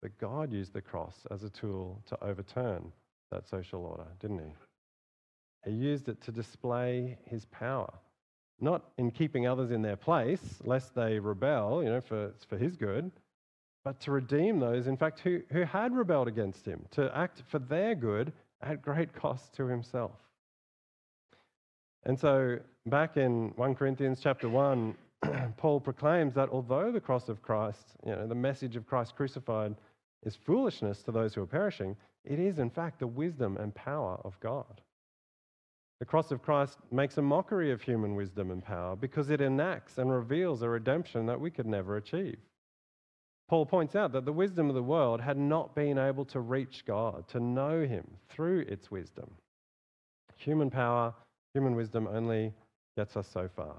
but 0.02 0.18
God 0.18 0.54
used 0.54 0.72
the 0.72 0.82
cross 0.82 1.26
as 1.30 1.44
a 1.44 1.50
tool 1.50 2.02
to 2.08 2.24
overturn 2.24 2.94
that 3.32 3.50
social 3.50 3.86
order, 3.86 4.08
didn't 4.22 4.40
he? 4.40 4.54
He 5.66 5.72
used 5.72 6.08
it 6.10 6.22
to 6.22 6.32
display 6.32 7.18
his 7.26 7.46
power, 7.46 7.92
not 8.62 8.84
in 8.98 9.12
keeping 9.12 9.48
others 9.48 9.72
in 9.72 9.82
their 9.82 9.96
place, 9.96 10.60
lest 10.64 10.94
they 10.94 11.20
rebel, 11.20 11.84
you 11.84 11.90
know, 11.90 12.02
for, 12.02 12.34
for 12.48 12.58
his 12.58 12.76
good, 12.76 13.12
but 13.84 14.00
to 14.02 14.12
redeem 14.12 14.60
those, 14.60 14.88
in 14.88 14.96
fact, 14.96 15.20
who, 15.20 15.42
who 15.52 15.64
had 15.64 15.96
rebelled 15.96 16.28
against 16.28 16.66
him, 16.66 16.86
to 16.92 17.12
act 17.18 17.44
for 17.48 17.60
their 17.60 17.96
good 17.96 18.32
at 18.62 18.82
great 18.82 19.14
cost 19.14 19.54
to 19.56 19.68
himself. 19.68 20.12
And 22.04 22.20
so, 22.20 22.60
back 22.86 23.18
in 23.18 23.52
1 23.56 23.76
Corinthians 23.76 24.20
chapter 24.22 24.48
1, 24.48 24.96
Paul 25.58 25.80
proclaims 25.80 26.36
that 26.36 26.50
although 26.50 26.92
the 26.92 27.02
cross 27.02 27.30
of 27.30 27.42
Christ, 27.42 27.96
you 28.06 28.12
know, 28.12 28.28
the 28.28 28.36
message 28.36 28.76
of 28.76 28.86
Christ 28.86 29.16
crucified 29.16 29.76
is 30.24 30.36
foolishness 30.36 31.02
to 31.04 31.12
those 31.12 31.34
who 31.34 31.42
are 31.42 31.48
perishing, 31.48 31.96
it 32.24 32.40
is 32.40 32.60
in 32.60 32.70
fact 32.70 33.00
the 33.00 33.08
wisdom 33.08 33.58
and 33.58 33.74
power 33.74 34.20
of 34.24 34.40
God. 34.40 34.82
The 36.00 36.06
cross 36.06 36.32
of 36.32 36.42
Christ 36.42 36.78
makes 36.92 37.18
a 37.18 37.22
mockery 37.22 37.72
of 37.72 37.82
human 37.82 38.16
wisdom 38.16 38.52
and 38.52 38.64
power 38.64 38.96
because 38.96 39.30
it 39.30 39.42
enacts 39.42 39.98
and 39.98 40.12
reveals 40.12 40.62
a 40.62 40.70
redemption 40.70 41.26
that 41.28 41.40
we 41.40 41.50
could 41.50 41.66
never 41.66 41.96
achieve. 41.96 42.38
Paul 43.48 43.66
points 43.66 43.96
out 43.96 44.12
that 44.12 44.26
the 44.26 44.34
wisdom 44.34 44.70
of 44.70 44.76
the 44.76 44.84
world 44.84 45.22
had 45.22 45.38
not 45.38 45.76
been 45.76 45.98
able 45.98 46.26
to 46.26 46.40
reach 46.40 46.84
God, 46.86 47.28
to 47.30 47.40
know 47.40 47.86
Him 47.86 48.06
through 48.28 48.62
its 48.62 48.90
wisdom. 48.90 49.30
Human 50.36 50.70
power, 50.70 51.14
human 51.54 51.76
wisdom 51.76 52.08
only 52.08 52.54
gets 52.98 53.16
us 53.16 53.28
so 53.28 53.48
far. 53.48 53.76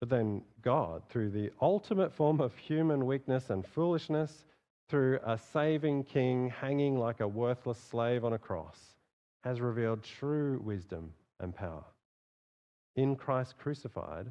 But 0.00 0.10
then 0.10 0.42
God, 0.62 1.02
through 1.08 1.30
the 1.30 1.50
ultimate 1.60 2.12
form 2.12 2.40
of 2.40 2.56
human 2.56 3.06
weakness 3.06 3.50
and 3.50 3.66
foolishness, 3.66 4.44
through 4.88 5.18
a 5.24 5.38
saving 5.38 6.04
king 6.04 6.50
hanging 6.50 6.98
like 6.98 7.20
a 7.20 7.28
worthless 7.28 7.78
slave 7.78 8.24
on 8.24 8.32
a 8.32 8.38
cross, 8.38 8.78
has 9.48 9.62
revealed 9.62 10.02
true 10.02 10.60
wisdom 10.62 11.10
and 11.40 11.56
power. 11.56 11.84
In 12.96 13.16
Christ 13.16 13.54
crucified, 13.56 14.30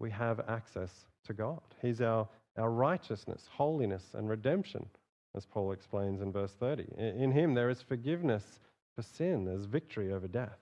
we 0.00 0.10
have 0.10 0.40
access 0.48 1.06
to 1.24 1.32
God. 1.32 1.60
He's 1.80 2.00
our, 2.00 2.28
our 2.58 2.72
righteousness, 2.72 3.48
holiness, 3.48 4.02
and 4.14 4.28
redemption, 4.28 4.84
as 5.36 5.46
Paul 5.46 5.70
explains 5.70 6.20
in 6.20 6.32
verse 6.32 6.50
30. 6.58 6.84
In 6.98 7.30
him, 7.30 7.54
there 7.54 7.70
is 7.70 7.80
forgiveness 7.80 8.42
for 8.96 9.02
sin, 9.02 9.44
there's 9.44 9.66
victory 9.66 10.12
over 10.12 10.26
death. 10.26 10.58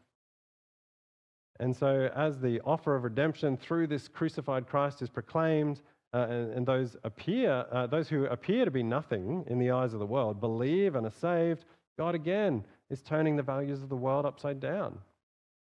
And 1.58 1.74
so, 1.74 2.10
as 2.14 2.38
the 2.38 2.60
offer 2.60 2.94
of 2.94 3.04
redemption 3.04 3.56
through 3.56 3.86
this 3.86 4.06
crucified 4.08 4.66
Christ 4.66 5.00
is 5.00 5.08
proclaimed, 5.08 5.80
uh, 6.12 6.26
and, 6.28 6.52
and, 6.52 6.66
those 6.66 6.94
appear, 7.04 7.64
uh, 7.72 7.86
those 7.86 8.08
who 8.08 8.26
appear 8.26 8.66
to 8.66 8.70
be 8.70 8.82
nothing 8.82 9.44
in 9.46 9.58
the 9.58 9.70
eyes 9.70 9.94
of 9.94 9.98
the 9.98 10.06
world, 10.06 10.40
believe 10.40 10.94
and 10.94 11.06
are 11.06 11.10
saved, 11.10 11.64
God 11.96 12.14
again 12.14 12.64
is 12.90 13.02
turning 13.02 13.36
the 13.36 13.42
values 13.42 13.82
of 13.82 13.88
the 13.88 13.96
world 13.96 14.26
upside 14.26 14.60
down. 14.60 14.98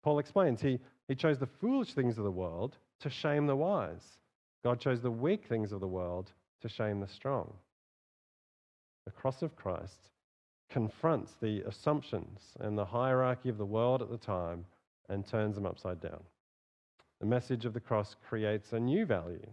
Paul 0.02 0.18
explains 0.18 0.60
he, 0.60 0.78
he 1.08 1.14
chose 1.14 1.38
the 1.38 1.46
foolish 1.46 1.94
things 1.94 2.18
of 2.18 2.24
the 2.24 2.30
world 2.30 2.76
to 3.00 3.10
shame 3.10 3.46
the 3.46 3.56
wise. 3.56 4.18
God 4.62 4.80
chose 4.80 5.00
the 5.00 5.10
weak 5.10 5.44
things 5.46 5.72
of 5.72 5.80
the 5.80 5.88
world 5.88 6.32
to 6.62 6.68
shame 6.68 7.00
the 7.00 7.08
strong. 7.08 7.52
The 9.04 9.12
cross 9.12 9.42
of 9.42 9.56
Christ 9.56 10.08
confronts 10.70 11.34
the 11.40 11.62
assumptions 11.62 12.40
and 12.60 12.76
the 12.76 12.84
hierarchy 12.84 13.48
of 13.48 13.58
the 13.58 13.66
world 13.66 14.02
at 14.02 14.10
the 14.10 14.18
time 14.18 14.64
and 15.08 15.26
turns 15.26 15.54
them 15.54 15.66
upside 15.66 16.00
down. 16.00 16.22
The 17.20 17.26
message 17.26 17.64
of 17.64 17.74
the 17.74 17.80
cross 17.80 18.16
creates 18.28 18.72
a 18.72 18.80
new 18.80 19.06
value 19.06 19.46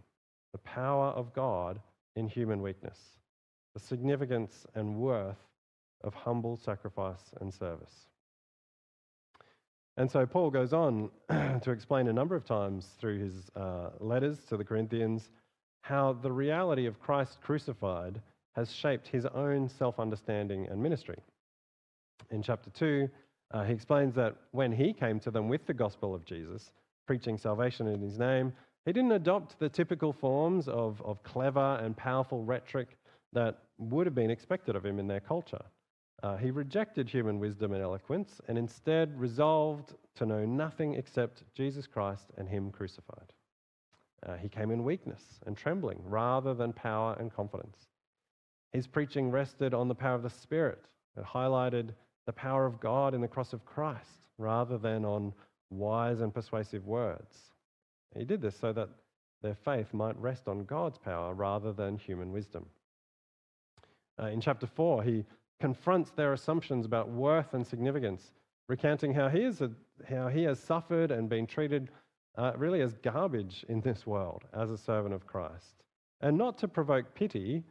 the 0.52 0.58
power 0.60 1.08
of 1.12 1.32
God 1.34 1.80
in 2.18 2.28
human 2.28 2.62
weakness, 2.62 3.00
the 3.74 3.80
significance 3.80 4.66
and 4.76 4.98
worth 4.98 5.38
of 6.04 6.14
humble 6.14 6.58
sacrifice 6.58 7.34
and 7.40 7.54
service. 7.54 8.08
And 9.98 10.10
so 10.10 10.26
Paul 10.26 10.50
goes 10.50 10.74
on 10.74 11.10
to 11.30 11.72
explain 11.72 12.08
a 12.08 12.14
number 12.14 12.36
of 12.36 12.46
times 12.46 12.88
through 13.00 13.20
his 13.20 13.50
uh, 13.56 13.90
letters 14.00 14.40
to 14.50 14.58
the 14.58 14.64
Corinthians 14.64 15.30
how 15.82 16.14
the 16.14 16.32
reality 16.32 16.86
of 16.86 17.00
Christ 17.00 17.40
crucified 17.42 18.22
has 18.56 18.72
shaped 18.72 19.08
his 19.08 19.26
own 19.28 19.68
self 19.70 20.00
understanding 20.00 20.68
and 20.70 20.82
ministry. 20.82 21.18
In 22.30 22.42
chapter 22.42 22.70
2, 22.70 23.10
uh, 23.52 23.64
he 23.64 23.74
explains 23.74 24.16
that 24.16 24.36
when 24.52 24.72
he 24.72 24.94
came 24.94 25.20
to 25.20 25.32
them 25.32 25.50
with 25.50 25.66
the 25.66 25.74
gospel 25.74 26.16
of 26.16 26.26
Jesus, 26.26 26.72
preaching 27.06 27.38
salvation 27.38 27.88
in 27.88 28.00
his 28.02 28.18
name, 28.18 28.54
he 28.86 28.94
didn't 28.94 29.12
adopt 29.12 29.60
the 29.60 29.70
typical 29.70 30.14
forms 30.14 30.68
of, 30.68 31.02
of 31.04 31.22
clever 31.24 31.80
and 31.84 31.96
powerful 31.96 32.44
rhetoric 32.44 32.98
that 33.34 33.60
would 33.78 34.08
have 34.08 34.16
been 34.16 34.32
expected 34.32 34.76
of 34.76 34.86
him 34.86 35.00
in 35.00 35.08
their 35.08 35.20
culture. 35.20 35.62
Uh, 36.24 36.38
he 36.38 36.52
rejected 36.52 37.10
human 37.10 37.40
wisdom 37.40 37.74
and 37.74 37.82
eloquence 37.82 38.40
and 38.48 38.58
instead 38.58 39.20
resolved 39.20 39.96
to 40.16 40.26
know 40.26 40.46
nothing 40.46 40.94
except 40.94 41.44
Jesus 41.56 41.88
Christ 41.88 42.28
and 42.38 42.48
Him 42.48 42.72
crucified. 42.72 43.34
Uh, 44.26 44.36
he 44.36 44.48
came 44.48 44.70
in 44.70 44.84
weakness 44.84 45.24
and 45.48 45.58
trembling 45.58 46.00
rather 46.06 46.54
than 46.54 46.74
power 46.74 47.16
and 47.20 47.34
confidence. 47.34 47.88
His 48.72 48.86
preaching 48.86 49.32
rested 49.32 49.74
on 49.74 49.88
the 49.88 49.96
power 49.96 50.14
of 50.14 50.24
the 50.24 50.30
Spirit. 50.30 50.86
It 51.18 51.26
highlighted 51.26 51.90
the 52.28 52.34
power 52.34 52.66
of 52.68 52.80
God 52.80 53.16
in 53.16 53.22
the 53.22 53.28
cross 53.28 53.52
of 53.52 53.66
Christ 53.66 54.28
rather 54.38 54.78
than 54.78 55.06
on 55.06 55.34
wise 55.72 56.22
and 56.22 56.34
persuasive 56.34 56.86
words. 56.86 57.36
He 58.16 58.26
did 58.26 58.42
this 58.42 58.58
so 58.60 58.72
that 58.74 58.90
their 59.42 59.56
faith 59.56 59.92
might 59.94 60.20
rest 60.22 60.48
on 60.48 60.66
God's 60.66 61.00
power 61.00 61.34
rather 61.34 61.74
than 61.74 61.98
human 61.98 62.32
wisdom. 62.32 62.68
Uh, 64.22 64.28
in 64.28 64.40
chapter 64.40 64.68
4, 64.68 65.04
he 65.04 65.26
confronts 65.62 66.12
their 66.12 66.34
assumptions 66.34 66.86
about 66.86 67.10
worth 67.10 67.54
and 67.54 67.66
significance, 67.66 68.32
recounting 68.68 69.14
how 69.14 69.30
he, 69.30 69.44
is 69.44 69.62
a, 69.62 69.72
how 70.10 70.28
he 70.28 70.44
has 70.44 70.60
suffered 70.60 71.12
and 71.12 71.30
been 71.30 71.48
treated 71.48 71.90
uh, 72.38 72.54
really 72.58 72.82
as 72.82 72.94
garbage 73.04 73.66
in 73.70 73.80
this 73.82 74.06
world 74.06 74.44
as 74.54 74.72
a 74.72 74.78
servant 74.78 75.14
of 75.14 75.28
Christ. 75.28 75.84
And 76.20 76.38
not 76.38 76.58
to 76.60 76.68
provoke 76.68 77.14
pity, 77.14 77.64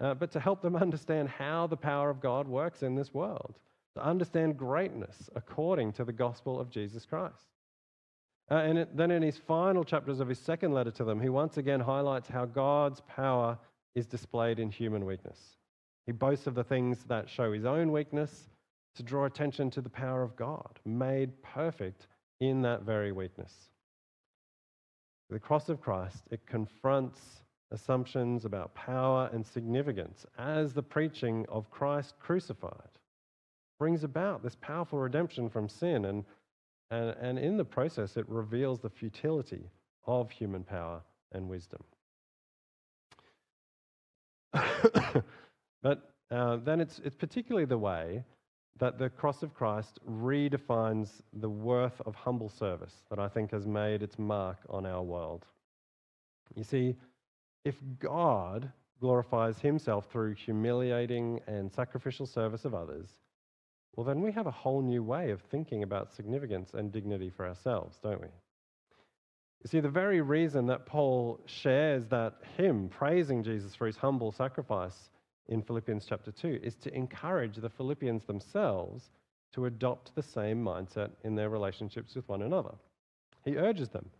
uh, 0.00 0.14
but 0.14 0.30
to 0.32 0.40
help 0.40 0.62
them 0.62 0.76
understand 0.76 1.28
how 1.28 1.66
the 1.66 1.76
power 1.76 2.10
of 2.10 2.20
God 2.20 2.46
works 2.46 2.82
in 2.82 2.94
this 2.94 3.12
world 3.12 3.58
to 3.94 4.04
understand 4.04 4.56
greatness 4.56 5.28
according 5.34 5.92
to 5.92 6.04
the 6.04 6.12
gospel 6.12 6.60
of 6.60 6.70
Jesus 6.70 7.04
Christ. 7.04 7.48
Uh, 8.50 8.56
and 8.56 8.78
it, 8.78 8.96
then 8.96 9.10
in 9.10 9.22
his 9.22 9.36
final 9.36 9.84
chapters 9.84 10.20
of 10.20 10.28
his 10.28 10.38
second 10.38 10.72
letter 10.72 10.90
to 10.90 11.04
them, 11.04 11.20
he 11.20 11.28
once 11.28 11.56
again 11.56 11.80
highlights 11.80 12.28
how 12.28 12.44
God's 12.44 13.00
power 13.02 13.58
is 13.94 14.06
displayed 14.06 14.58
in 14.58 14.70
human 14.70 15.04
weakness. 15.04 15.57
He 16.08 16.12
boasts 16.12 16.46
of 16.46 16.54
the 16.54 16.64
things 16.64 17.04
that 17.08 17.28
show 17.28 17.52
his 17.52 17.66
own 17.66 17.92
weakness 17.92 18.48
to 18.96 19.02
draw 19.02 19.26
attention 19.26 19.70
to 19.72 19.82
the 19.82 19.90
power 19.90 20.22
of 20.22 20.34
God, 20.36 20.80
made 20.86 21.42
perfect 21.42 22.06
in 22.40 22.62
that 22.62 22.84
very 22.84 23.12
weakness. 23.12 23.52
The 25.28 25.38
cross 25.38 25.68
of 25.68 25.82
Christ, 25.82 26.22
it 26.30 26.46
confronts 26.46 27.20
assumptions 27.72 28.46
about 28.46 28.74
power 28.74 29.28
and 29.34 29.44
significance 29.44 30.24
as 30.38 30.72
the 30.72 30.82
preaching 30.82 31.44
of 31.50 31.70
Christ 31.70 32.14
crucified 32.18 32.96
brings 33.78 34.02
about 34.02 34.42
this 34.42 34.56
powerful 34.62 34.98
redemption 34.98 35.50
from 35.50 35.68
sin. 35.68 36.06
And, 36.06 36.24
and, 36.90 37.10
and 37.20 37.38
in 37.38 37.58
the 37.58 37.66
process, 37.66 38.16
it 38.16 38.26
reveals 38.30 38.80
the 38.80 38.88
futility 38.88 39.70
of 40.06 40.30
human 40.30 40.64
power 40.64 41.02
and 41.32 41.50
wisdom. 41.50 41.84
but 45.88 46.12
uh, 46.30 46.56
then 46.56 46.80
it's, 46.80 47.00
it's 47.02 47.16
particularly 47.16 47.64
the 47.64 47.78
way 47.78 48.22
that 48.78 48.98
the 48.98 49.08
cross 49.08 49.42
of 49.42 49.54
Christ 49.54 49.98
redefines 50.06 51.22
the 51.32 51.48
worth 51.48 51.98
of 52.04 52.14
humble 52.14 52.50
service 52.50 52.94
that 53.08 53.18
I 53.18 53.28
think 53.28 53.50
has 53.52 53.66
made 53.66 54.02
its 54.02 54.18
mark 54.18 54.58
on 54.68 54.84
our 54.84 55.02
world. 55.02 55.46
You 56.54 56.62
see, 56.62 56.94
if 57.64 57.76
God 57.98 58.70
glorifies 59.00 59.58
himself 59.58 60.10
through 60.12 60.34
humiliating 60.34 61.40
and 61.46 61.72
sacrificial 61.72 62.26
service 62.26 62.66
of 62.66 62.74
others, 62.74 63.08
well, 63.96 64.04
then 64.04 64.20
we 64.20 64.30
have 64.32 64.46
a 64.46 64.50
whole 64.50 64.82
new 64.82 65.02
way 65.02 65.30
of 65.30 65.40
thinking 65.40 65.82
about 65.82 66.12
significance 66.12 66.74
and 66.74 66.92
dignity 66.92 67.30
for 67.30 67.48
ourselves, 67.48 67.98
don't 68.02 68.20
we? 68.20 68.28
You 69.62 69.68
see, 69.68 69.80
the 69.80 69.88
very 69.88 70.20
reason 70.20 70.66
that 70.66 70.84
Paul 70.84 71.40
shares 71.46 72.04
that 72.08 72.34
hymn 72.58 72.90
praising 72.90 73.42
Jesus 73.42 73.74
for 73.74 73.86
his 73.86 73.96
humble 73.96 74.30
sacrifice 74.30 75.08
in 75.48 75.62
Philippians 75.62 76.06
chapter 76.08 76.30
2 76.30 76.60
is 76.62 76.74
to 76.76 76.94
encourage 76.94 77.56
the 77.56 77.70
Philippians 77.70 78.24
themselves 78.24 79.10
to 79.52 79.66
adopt 79.66 80.14
the 80.14 80.22
same 80.22 80.62
mindset 80.62 81.10
in 81.24 81.34
their 81.34 81.48
relationships 81.48 82.14
with 82.14 82.28
one 82.28 82.42
another. 82.42 82.74
He 83.44 83.56
urges 83.56 83.88
them 83.88 84.10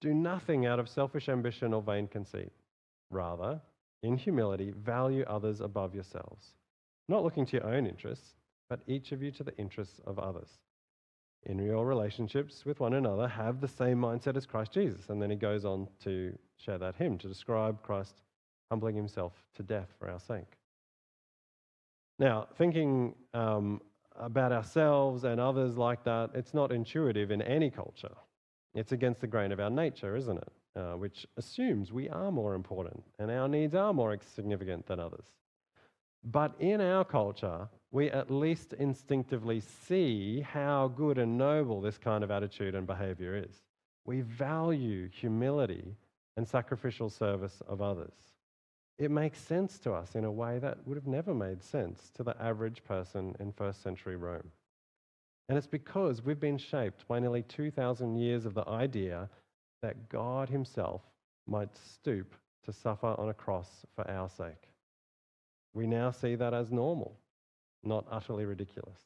do 0.00 0.12
nothing 0.12 0.66
out 0.66 0.80
of 0.80 0.88
selfish 0.88 1.28
ambition 1.28 1.72
or 1.72 1.80
vain 1.80 2.08
conceit. 2.08 2.50
Rather, 3.10 3.60
in 4.02 4.16
humility, 4.16 4.72
value 4.84 5.24
others 5.28 5.60
above 5.60 5.94
yourselves, 5.94 6.54
not 7.08 7.22
looking 7.22 7.46
to 7.46 7.58
your 7.58 7.66
own 7.66 7.86
interests 7.86 8.34
but 8.72 8.80
each 8.86 9.12
of 9.12 9.22
you 9.22 9.30
to 9.30 9.44
the 9.44 9.54
interests 9.58 10.00
of 10.06 10.18
others. 10.18 10.48
In 11.44 11.58
your 11.58 11.84
relationships 11.84 12.64
with 12.64 12.80
one 12.80 12.94
another, 12.94 13.28
have 13.28 13.60
the 13.60 13.68
same 13.68 13.98
mindset 13.98 14.34
as 14.34 14.46
Christ 14.46 14.72
Jesus. 14.72 15.10
And 15.10 15.20
then 15.20 15.28
he 15.28 15.36
goes 15.36 15.66
on 15.66 15.88
to 16.04 16.32
share 16.56 16.78
that 16.78 16.94
hymn 16.94 17.18
to 17.18 17.28
describe 17.28 17.82
Christ 17.82 18.22
humbling 18.70 18.96
himself 18.96 19.34
to 19.56 19.62
death 19.62 19.88
for 19.98 20.08
our 20.08 20.18
sake. 20.18 20.56
Now, 22.18 22.46
thinking 22.56 23.14
um, 23.34 23.80
about 24.16 24.52
ourselves 24.52 25.24
and 25.24 25.40
others 25.40 25.76
like 25.76 26.04
that, 26.04 26.30
it's 26.34 26.54
not 26.54 26.72
intuitive 26.72 27.30
in 27.30 27.42
any 27.42 27.70
culture. 27.70 28.14
It's 28.74 28.92
against 28.92 29.20
the 29.20 29.26
grain 29.26 29.52
of 29.52 29.60
our 29.60 29.70
nature, 29.70 30.16
isn't 30.16 30.38
it? 30.38 30.52
Uh, 30.74 30.94
which 30.96 31.26
assumes 31.36 31.92
we 31.92 32.08
are 32.08 32.32
more 32.32 32.54
important 32.54 33.04
and 33.18 33.30
our 33.30 33.46
needs 33.46 33.74
are 33.74 33.92
more 33.92 34.16
significant 34.34 34.86
than 34.86 34.98
others. 34.98 35.26
But 36.24 36.54
in 36.60 36.80
our 36.80 37.04
culture, 37.04 37.68
we 37.90 38.10
at 38.10 38.30
least 38.30 38.72
instinctively 38.74 39.60
see 39.60 40.40
how 40.40 40.88
good 40.88 41.18
and 41.18 41.36
noble 41.36 41.82
this 41.82 41.98
kind 41.98 42.24
of 42.24 42.30
attitude 42.30 42.74
and 42.74 42.86
behavior 42.86 43.36
is. 43.36 43.62
We 44.06 44.22
value 44.22 45.10
humility 45.10 45.94
and 46.38 46.48
sacrificial 46.48 47.10
service 47.10 47.60
of 47.68 47.82
others. 47.82 48.14
It 49.02 49.10
makes 49.10 49.40
sense 49.40 49.80
to 49.80 49.94
us 49.94 50.14
in 50.14 50.24
a 50.24 50.30
way 50.30 50.60
that 50.60 50.86
would 50.86 50.96
have 50.96 51.08
never 51.08 51.34
made 51.34 51.60
sense 51.60 52.12
to 52.14 52.22
the 52.22 52.40
average 52.40 52.84
person 52.84 53.34
in 53.40 53.50
first 53.50 53.82
century 53.82 54.14
Rome. 54.14 54.52
And 55.48 55.58
it's 55.58 55.66
because 55.66 56.24
we've 56.24 56.38
been 56.38 56.56
shaped 56.56 57.08
by 57.08 57.18
nearly 57.18 57.42
2,000 57.42 58.14
years 58.14 58.46
of 58.46 58.54
the 58.54 58.64
idea 58.68 59.28
that 59.82 60.08
God 60.08 60.48
Himself 60.48 61.02
might 61.48 61.76
stoop 61.76 62.36
to 62.64 62.72
suffer 62.72 63.16
on 63.18 63.28
a 63.28 63.34
cross 63.34 63.84
for 63.96 64.08
our 64.08 64.28
sake. 64.28 64.68
We 65.74 65.88
now 65.88 66.12
see 66.12 66.36
that 66.36 66.54
as 66.54 66.70
normal, 66.70 67.18
not 67.82 68.06
utterly 68.08 68.44
ridiculous. 68.44 69.00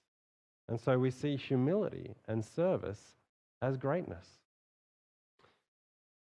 And 0.68 0.78
so 0.78 0.98
we 0.98 1.10
see 1.10 1.36
humility 1.36 2.16
and 2.28 2.44
service 2.44 3.16
as 3.62 3.78
greatness. 3.78 4.28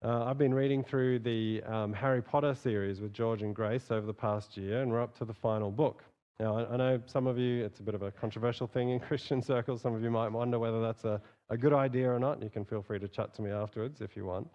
Uh, 0.04 0.26
I've 0.26 0.38
been 0.38 0.54
reading 0.54 0.84
through 0.84 1.20
the 1.20 1.64
um, 1.66 1.94
Harry 1.94 2.22
Potter 2.22 2.54
series 2.54 3.00
with 3.00 3.14
George 3.14 3.42
and 3.42 3.56
Grace 3.56 3.90
over 3.90 4.06
the 4.06 4.14
past 4.14 4.58
year, 4.58 4.82
and 4.82 4.92
we're 4.92 5.02
up 5.02 5.18
to 5.20 5.24
the 5.24 5.34
final 5.34 5.72
book. 5.72 6.04
Now, 6.42 6.58
I, 6.58 6.74
I 6.74 6.76
know 6.76 7.02
some 7.06 7.26
of 7.26 7.38
you, 7.38 7.64
it's 7.64 7.80
a 7.80 7.84
bit 7.84 7.96
of 7.96 8.02
a 8.02 8.12
controversial 8.12 8.68
thing 8.68 8.90
in 8.90 9.00
Christian 9.08 9.42
circles. 9.42 9.82
Some 9.82 9.96
of 9.96 10.04
you 10.04 10.12
might 10.12 10.30
wonder 10.30 10.60
whether 10.60 10.82
that's 10.82 11.06
a, 11.06 11.22
a 11.50 11.56
good 11.56 11.72
idea 11.72 12.12
or 12.12 12.20
not. 12.20 12.44
You 12.44 12.50
can 12.50 12.66
feel 12.66 12.82
free 12.82 13.00
to 13.00 13.08
chat 13.08 13.34
to 13.36 13.42
me 13.42 13.52
afterwards 13.52 14.02
if 14.02 14.18
you 14.18 14.26
want. 14.26 14.50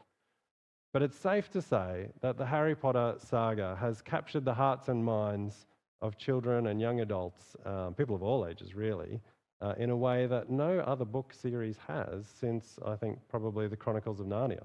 But 0.93 1.01
it's 1.01 1.17
safe 1.17 1.51
to 1.53 1.63
say 1.63 2.09
that 2.21 2.37
the 2.37 2.45
Harry 2.45 2.75
Potter 2.75 3.15
saga 3.17 3.75
has 3.81 4.03
captured 4.03 4.45
the 4.45 4.53
hearts 4.53 4.89
and 4.89 5.03
minds 5.03 5.65
of 6.03 6.19
children 6.19 6.67
and 6.67 6.79
young 6.79 7.01
adults, 7.01 7.57
um, 7.65 7.95
people 7.95 8.15
of 8.15 8.23
all 8.23 8.47
ages 8.47 8.75
really, 8.75 9.19
uh, 9.63 9.73
in 9.79 9.89
a 9.89 9.97
way 9.97 10.27
that 10.27 10.51
no 10.51 10.81
other 10.81 11.07
book 11.07 11.33
series 11.33 11.79
has 11.87 12.27
since, 12.39 12.79
I 12.85 12.97
think, 12.97 13.19
probably 13.31 13.67
the 13.67 13.79
Chronicles 13.79 14.21
of 14.21 14.27
Narnia. 14.27 14.65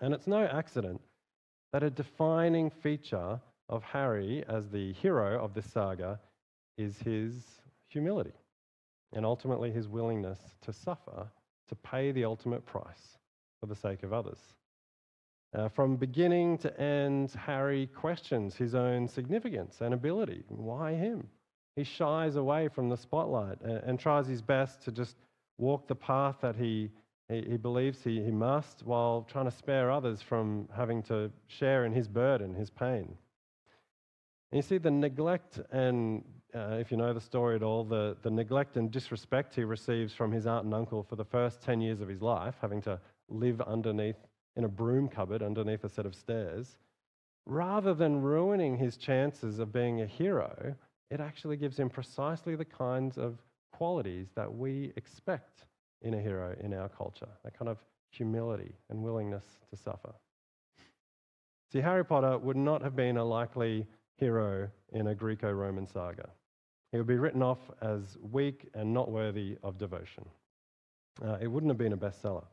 And 0.00 0.14
it's 0.14 0.26
no 0.26 0.46
accident 0.46 1.00
that 1.72 1.82
a 1.82 1.90
defining 1.90 2.70
feature 2.70 3.40
of 3.68 3.82
Harry 3.84 4.44
as 4.48 4.68
the 4.68 4.92
hero 4.94 5.42
of 5.42 5.54
this 5.54 5.70
saga 5.70 6.18
is 6.78 6.98
his 6.98 7.44
humility 7.88 8.32
and 9.12 9.26
ultimately 9.26 9.70
his 9.70 9.88
willingness 9.88 10.38
to 10.62 10.72
suffer 10.72 11.26
to 11.68 11.74
pay 11.76 12.12
the 12.12 12.24
ultimate 12.24 12.64
price 12.64 13.18
for 13.60 13.66
the 13.66 13.74
sake 13.74 14.02
of 14.02 14.12
others. 14.12 14.38
Uh, 15.52 15.68
from 15.68 15.96
beginning 15.96 16.56
to 16.58 16.80
end, 16.80 17.30
Harry 17.32 17.88
questions 17.88 18.54
his 18.54 18.74
own 18.74 19.08
significance 19.08 19.80
and 19.80 19.92
ability. 19.92 20.44
Why 20.48 20.94
him? 20.94 21.28
He 21.76 21.84
shies 21.84 22.36
away 22.36 22.68
from 22.68 22.88
the 22.88 22.96
spotlight 22.96 23.60
and, 23.62 23.82
and 23.84 23.98
tries 23.98 24.26
his 24.26 24.42
best 24.42 24.82
to 24.82 24.92
just 24.92 25.16
walk 25.58 25.88
the 25.88 25.94
path 25.94 26.36
that 26.42 26.56
he 26.56 26.90
he, 27.30 27.44
he 27.50 27.56
believes 27.56 28.02
he, 28.02 28.22
he 28.22 28.30
must 28.30 28.82
while 28.84 29.26
trying 29.30 29.44
to 29.44 29.50
spare 29.50 29.90
others 29.90 30.20
from 30.20 30.68
having 30.74 31.02
to 31.04 31.30
share 31.46 31.84
in 31.84 31.92
his 31.92 32.08
burden, 32.08 32.54
his 32.54 32.70
pain. 32.70 33.16
And 34.52 34.58
you 34.58 34.62
see 34.62 34.78
the 34.78 34.90
neglect 34.90 35.60
and, 35.70 36.24
uh, 36.54 36.76
if 36.80 36.90
you 36.90 36.96
know 36.96 37.12
the 37.12 37.20
story 37.20 37.54
at 37.54 37.62
all, 37.62 37.84
the, 37.84 38.16
the 38.22 38.30
neglect 38.30 38.76
and 38.76 38.90
disrespect 38.90 39.54
he 39.54 39.62
receives 39.62 40.12
from 40.12 40.32
his 40.32 40.46
aunt 40.46 40.64
and 40.64 40.74
uncle 40.74 41.04
for 41.04 41.14
the 41.14 41.24
first 41.24 41.62
10 41.62 41.80
years 41.80 42.00
of 42.00 42.08
his 42.08 42.20
life, 42.20 42.56
having 42.60 42.82
to 42.82 42.98
live 43.28 43.60
underneath, 43.60 44.16
in 44.56 44.64
a 44.64 44.68
broom 44.68 45.08
cupboard 45.08 45.42
underneath 45.42 45.84
a 45.84 45.88
set 45.88 46.06
of 46.06 46.14
stairs, 46.16 46.76
rather 47.46 47.94
than 47.94 48.20
ruining 48.20 48.76
his 48.76 48.96
chances 48.96 49.60
of 49.60 49.72
being 49.72 50.00
a 50.00 50.06
hero, 50.06 50.74
it 51.10 51.20
actually 51.20 51.56
gives 51.56 51.78
him 51.78 51.88
precisely 51.88 52.56
the 52.56 52.64
kinds 52.64 53.16
of 53.16 53.38
qualities 53.72 54.26
that 54.34 54.52
we 54.52 54.92
expect 54.96 55.64
in 56.02 56.14
a 56.14 56.20
hero 56.20 56.54
in 56.60 56.72
our 56.74 56.88
culture, 56.88 57.28
that 57.44 57.58
kind 57.58 57.68
of 57.68 57.78
humility 58.10 58.74
and 58.88 59.02
willingness 59.02 59.44
to 59.70 59.76
suffer. 59.76 60.12
See, 61.72 61.80
Harry 61.80 62.04
Potter 62.04 62.36
would 62.38 62.56
not 62.56 62.82
have 62.82 62.96
been 62.96 63.16
a 63.16 63.24
likely 63.24 63.86
hero 64.16 64.68
in 64.92 65.06
a 65.06 65.14
Greco 65.14 65.50
Roman 65.52 65.86
saga. 65.86 66.28
He 66.90 66.98
would 66.98 67.06
be 67.06 67.16
written 67.16 67.42
off 67.42 67.70
as 67.80 68.18
weak 68.32 68.68
and 68.74 68.92
not 68.92 69.10
worthy 69.10 69.56
of 69.62 69.78
devotion. 69.78 70.24
Uh, 71.24 71.36
it 71.40 71.46
wouldn't 71.46 71.70
have 71.70 71.78
been 71.78 71.92
a 71.92 71.96
bestseller. 71.96 72.44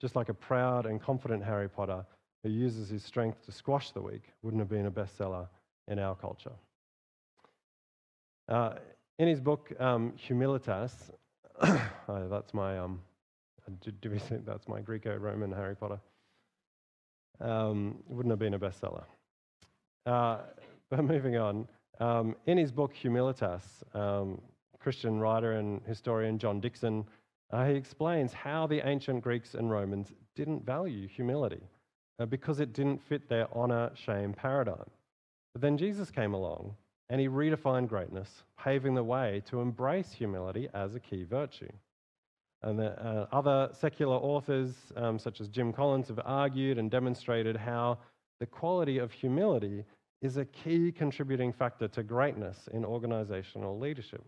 Just 0.00 0.14
like 0.14 0.28
a 0.28 0.34
proud 0.34 0.86
and 0.86 1.00
confident 1.00 1.42
Harry 1.42 1.68
Potter 1.68 2.04
who 2.44 2.50
uses 2.50 2.90
his 2.90 3.02
strength 3.02 3.44
to 3.46 3.52
squash 3.52 3.90
the 3.90 4.00
weak 4.00 4.22
wouldn't 4.42 4.60
have 4.60 4.68
been 4.68 4.86
a 4.86 4.90
bestseller 4.90 5.48
in 5.88 5.98
our 5.98 6.14
culture. 6.14 6.52
Uh, 8.48 8.74
in 9.18 9.26
his 9.26 9.40
book, 9.40 9.72
um, 9.80 10.12
Humilitas, 10.28 10.92
oh, 11.62 12.28
that's 12.30 12.54
my, 12.54 12.78
um, 12.78 13.00
do, 13.80 13.90
do 13.90 14.10
we 14.10 14.18
think 14.18 14.44
that's 14.44 14.68
my 14.68 14.80
Greco-Roman 14.80 15.52
Harry 15.52 15.76
Potter? 15.76 16.00
Um, 17.40 18.02
wouldn't 18.08 18.30
have 18.30 18.38
been 18.38 18.54
a 18.54 18.58
bestseller. 18.58 19.04
Uh, 20.06 20.38
but 20.90 21.04
moving 21.04 21.36
on, 21.36 21.66
um, 22.00 22.36
in 22.46 22.58
his 22.58 22.72
book 22.72 22.92
Humilitas, 22.94 23.62
um, 23.94 24.40
Christian 24.80 25.18
writer 25.18 25.52
and 25.52 25.80
historian 25.86 26.38
John 26.38 26.60
Dickson, 26.60 27.04
uh, 27.50 27.66
he 27.66 27.74
explains 27.74 28.32
how 28.32 28.66
the 28.66 28.86
ancient 28.86 29.22
Greeks 29.22 29.54
and 29.54 29.70
Romans 29.70 30.12
didn't 30.34 30.66
value 30.66 31.06
humility 31.06 31.62
uh, 32.18 32.26
because 32.26 32.60
it 32.60 32.72
didn't 32.72 33.02
fit 33.02 33.28
their 33.28 33.46
honor 33.56 33.90
shame 33.94 34.32
paradigm. 34.32 34.90
But 35.52 35.62
then 35.62 35.78
Jesus 35.78 36.10
came 36.10 36.34
along 36.34 36.74
and 37.10 37.20
he 37.20 37.28
redefined 37.28 37.88
greatness, 37.88 38.42
paving 38.58 38.94
the 38.94 39.04
way 39.04 39.42
to 39.46 39.60
embrace 39.60 40.12
humility 40.12 40.68
as 40.74 40.94
a 40.94 41.00
key 41.00 41.24
virtue. 41.24 41.70
And 42.62 42.78
the, 42.78 42.92
uh, 43.04 43.26
other 43.30 43.68
secular 43.72 44.16
authors, 44.16 44.74
um, 44.96 45.18
such 45.18 45.40
as 45.40 45.48
Jim 45.48 45.72
Collins, 45.72 46.08
have 46.08 46.20
argued 46.24 46.78
and 46.78 46.90
demonstrated 46.90 47.56
how 47.56 47.98
the 48.40 48.46
quality 48.46 48.98
of 48.98 49.12
humility 49.12 49.84
is 50.22 50.38
a 50.38 50.46
key 50.46 50.90
contributing 50.90 51.52
factor 51.52 51.86
to 51.88 52.02
greatness 52.02 52.68
in 52.72 52.84
organizational 52.84 53.78
leadership. 53.78 54.24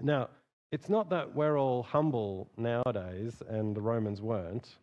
Now, 0.00 0.28
it's 0.70 0.88
not 0.88 1.10
that 1.10 1.34
we're 1.34 1.58
all 1.58 1.82
humble 1.82 2.48
nowadays 2.56 3.42
and 3.48 3.76
the 3.76 3.80
Romans 3.80 4.22
weren't. 4.22 4.76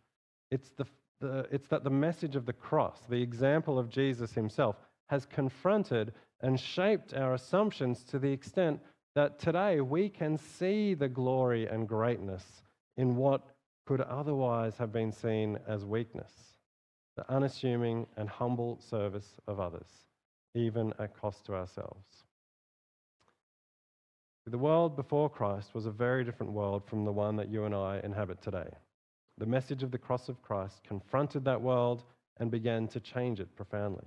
It's, 0.50 0.70
the, 0.70 0.84
the, 1.20 1.46
it's 1.50 1.68
that 1.68 1.84
the 1.84 1.90
message 1.90 2.36
of 2.36 2.44
the 2.44 2.52
cross, 2.52 2.98
the 3.08 3.20
example 3.20 3.78
of 3.78 3.88
Jesus 3.88 4.32
himself, 4.32 4.76
has 5.08 5.24
confronted 5.26 6.12
and 6.42 6.58
shaped 6.58 7.14
our 7.14 7.34
assumptions 7.34 8.02
to 8.04 8.18
the 8.18 8.30
extent 8.30 8.80
that 9.14 9.38
today 9.38 9.80
we 9.80 10.08
can 10.08 10.36
see 10.36 10.94
the 10.94 11.08
glory 11.08 11.66
and 11.66 11.88
greatness 11.88 12.44
in 12.96 13.16
what 13.16 13.42
could 13.86 14.00
otherwise 14.00 14.76
have 14.76 14.92
been 14.92 15.12
seen 15.12 15.58
as 15.66 15.84
weakness 15.84 16.32
the 17.16 17.30
unassuming 17.30 18.06
and 18.16 18.26
humble 18.26 18.80
service 18.80 19.34
of 19.46 19.60
others, 19.60 20.06
even 20.54 20.94
at 20.98 21.14
cost 21.14 21.44
to 21.44 21.54
ourselves. 21.54 22.24
The 24.46 24.56
world 24.56 24.96
before 24.96 25.28
Christ 25.28 25.74
was 25.74 25.84
a 25.84 25.90
very 25.90 26.24
different 26.24 26.52
world 26.52 26.82
from 26.86 27.04
the 27.04 27.12
one 27.12 27.36
that 27.36 27.50
you 27.50 27.64
and 27.64 27.74
I 27.74 28.00
inhabit 28.02 28.40
today. 28.40 28.68
The 29.36 29.44
message 29.44 29.82
of 29.82 29.90
the 29.90 29.98
cross 29.98 30.30
of 30.30 30.40
Christ 30.40 30.82
confronted 30.84 31.44
that 31.44 31.60
world 31.60 32.02
and 32.38 32.50
began 32.50 32.88
to 32.88 33.00
change 33.00 33.40
it 33.40 33.54
profoundly 33.54 34.06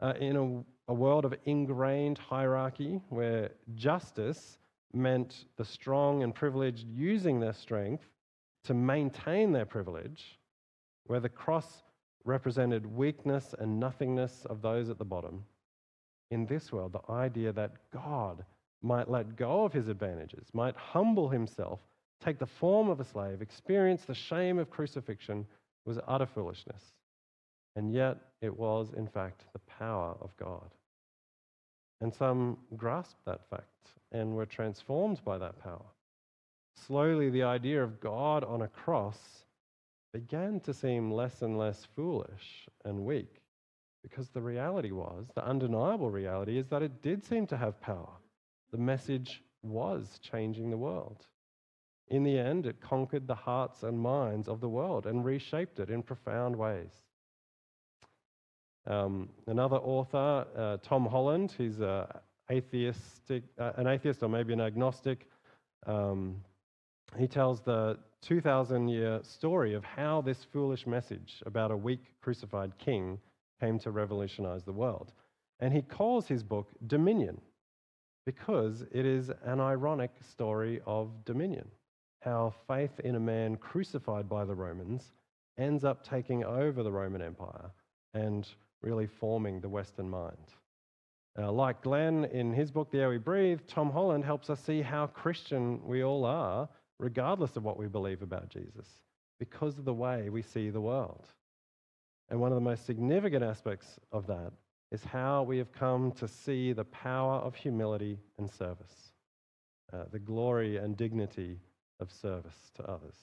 uh, 0.00 0.14
in 0.20 0.36
a, 0.36 0.92
a 0.92 0.94
world 0.94 1.24
of 1.24 1.34
ingrained 1.44 2.18
hierarchy 2.18 3.00
where 3.08 3.50
justice 3.74 4.58
meant 4.92 5.44
the 5.56 5.64
strong 5.64 6.22
and 6.22 6.34
privileged 6.34 6.86
using 6.88 7.38
their 7.38 7.52
strength 7.52 8.04
to 8.64 8.74
maintain 8.74 9.52
their 9.52 9.64
privilege, 9.64 10.38
where 11.06 11.20
the 11.20 11.28
cross 11.28 11.82
represented 12.24 12.84
weakness 12.84 13.54
and 13.58 13.80
nothingness 13.80 14.44
of 14.46 14.60
those 14.62 14.90
at 14.90 14.98
the 14.98 15.04
bottom. 15.04 15.44
In 16.30 16.46
this 16.46 16.72
world, 16.72 16.92
the 16.92 17.12
idea 17.12 17.52
that 17.52 17.72
God 17.92 18.44
might 18.82 19.10
let 19.10 19.36
go 19.36 19.64
of 19.64 19.72
his 19.72 19.88
advantages, 19.88 20.48
might 20.52 20.76
humble 20.76 21.28
himself, 21.28 21.80
take 22.22 22.38
the 22.38 22.46
form 22.46 22.88
of 22.88 23.00
a 23.00 23.04
slave, 23.04 23.42
experience 23.42 24.04
the 24.04 24.14
shame 24.14 24.58
of 24.58 24.70
crucifixion, 24.70 25.46
was 25.84 25.98
utter 26.06 26.26
foolishness. 26.26 26.92
And 27.76 27.92
yet, 27.92 28.18
it 28.40 28.56
was, 28.56 28.92
in 28.96 29.06
fact, 29.06 29.44
the 29.52 29.60
power 29.78 30.16
of 30.20 30.36
God. 30.36 30.74
And 32.00 32.14
some 32.14 32.58
grasped 32.76 33.24
that 33.26 33.48
fact 33.50 33.90
and 34.12 34.34
were 34.34 34.46
transformed 34.46 35.20
by 35.24 35.38
that 35.38 35.62
power. 35.62 35.86
Slowly, 36.74 37.30
the 37.30 37.42
idea 37.42 37.82
of 37.82 38.00
God 38.00 38.42
on 38.44 38.62
a 38.62 38.68
cross 38.68 39.18
began 40.12 40.60
to 40.60 40.74
seem 40.74 41.10
less 41.10 41.42
and 41.42 41.58
less 41.58 41.86
foolish 41.94 42.68
and 42.84 43.04
weak 43.04 43.40
because 44.02 44.28
the 44.30 44.40
reality 44.40 44.90
was, 44.90 45.26
the 45.34 45.46
undeniable 45.46 46.10
reality 46.10 46.58
is 46.58 46.66
that 46.68 46.82
it 46.82 47.02
did 47.02 47.24
seem 47.24 47.46
to 47.48 47.56
have 47.56 47.80
power. 47.80 48.10
The 48.72 48.78
message 48.78 49.42
was 49.62 50.18
changing 50.22 50.70
the 50.70 50.78
world. 50.78 51.26
In 52.08 52.22
the 52.24 52.38
end, 52.38 52.66
it 52.66 52.80
conquered 52.80 53.26
the 53.26 53.34
hearts 53.34 53.82
and 53.82 53.98
minds 53.98 54.48
of 54.48 54.60
the 54.60 54.68
world 54.68 55.06
and 55.06 55.24
reshaped 55.24 55.78
it 55.78 55.90
in 55.90 56.02
profound 56.02 56.56
ways. 56.56 56.90
Um, 58.86 59.28
another 59.46 59.76
author, 59.76 60.46
uh, 60.56 60.76
Tom 60.82 61.06
Holland, 61.06 61.54
he's 61.56 61.80
a 61.80 62.20
atheistic, 62.50 63.44
uh, 63.58 63.72
an 63.76 63.86
atheist 63.86 64.22
or 64.22 64.28
maybe 64.28 64.52
an 64.52 64.60
agnostic. 64.60 65.28
Um, 65.86 66.36
he 67.16 67.26
tells 67.26 67.60
the 67.60 67.98
2,000 68.22 68.88
year 68.88 69.20
story 69.22 69.74
of 69.74 69.84
how 69.84 70.20
this 70.20 70.44
foolish 70.52 70.86
message 70.86 71.42
about 71.46 71.70
a 71.70 71.76
weak 71.76 72.14
crucified 72.20 72.76
king 72.78 73.18
came 73.60 73.78
to 73.80 73.90
revolutionize 73.90 74.64
the 74.64 74.72
world. 74.72 75.12
And 75.60 75.72
he 75.72 75.82
calls 75.82 76.26
his 76.26 76.42
book 76.42 76.68
Dominion 76.86 77.40
because 78.26 78.84
it 78.92 79.06
is 79.06 79.30
an 79.44 79.60
ironic 79.60 80.10
story 80.30 80.80
of 80.86 81.10
dominion. 81.24 81.68
How 82.22 82.54
faith 82.68 83.00
in 83.04 83.14
a 83.14 83.20
man 83.20 83.56
crucified 83.56 84.28
by 84.28 84.44
the 84.44 84.54
Romans 84.54 85.12
ends 85.58 85.84
up 85.84 86.04
taking 86.04 86.44
over 86.44 86.82
the 86.82 86.92
Roman 86.92 87.22
Empire 87.22 87.70
and 88.14 88.46
really 88.82 89.06
forming 89.06 89.60
the 89.60 89.68
Western 89.68 90.08
mind. 90.08 90.36
Uh, 91.38 91.50
like 91.52 91.82
Glen 91.82 92.24
in 92.26 92.52
his 92.52 92.70
book, 92.70 92.90
The 92.90 92.98
Air 92.98 93.10
We 93.10 93.18
Breathe, 93.18 93.60
Tom 93.68 93.90
Holland 93.90 94.24
helps 94.24 94.50
us 94.50 94.60
see 94.60 94.82
how 94.82 95.06
Christian 95.06 95.80
we 95.84 96.02
all 96.02 96.24
are, 96.24 96.68
regardless 96.98 97.56
of 97.56 97.64
what 97.64 97.78
we 97.78 97.86
believe 97.86 98.22
about 98.22 98.48
Jesus, 98.48 98.86
because 99.38 99.78
of 99.78 99.84
the 99.84 99.94
way 99.94 100.28
we 100.28 100.42
see 100.42 100.70
the 100.70 100.80
world. 100.80 101.26
And 102.28 102.40
one 102.40 102.52
of 102.52 102.56
the 102.56 102.60
most 102.60 102.86
significant 102.86 103.44
aspects 103.44 103.98
of 104.12 104.26
that 104.26 104.52
is 104.90 105.04
how 105.04 105.42
we 105.44 105.58
have 105.58 105.72
come 105.72 106.12
to 106.12 106.26
see 106.26 106.72
the 106.72 106.84
power 106.84 107.36
of 107.36 107.54
humility 107.54 108.18
and 108.38 108.50
service, 108.50 109.12
uh, 109.92 110.04
the 110.10 110.18
glory 110.18 110.78
and 110.78 110.96
dignity 110.96 111.58
of 112.00 112.10
service 112.10 112.70
to 112.74 112.82
others. 112.84 113.14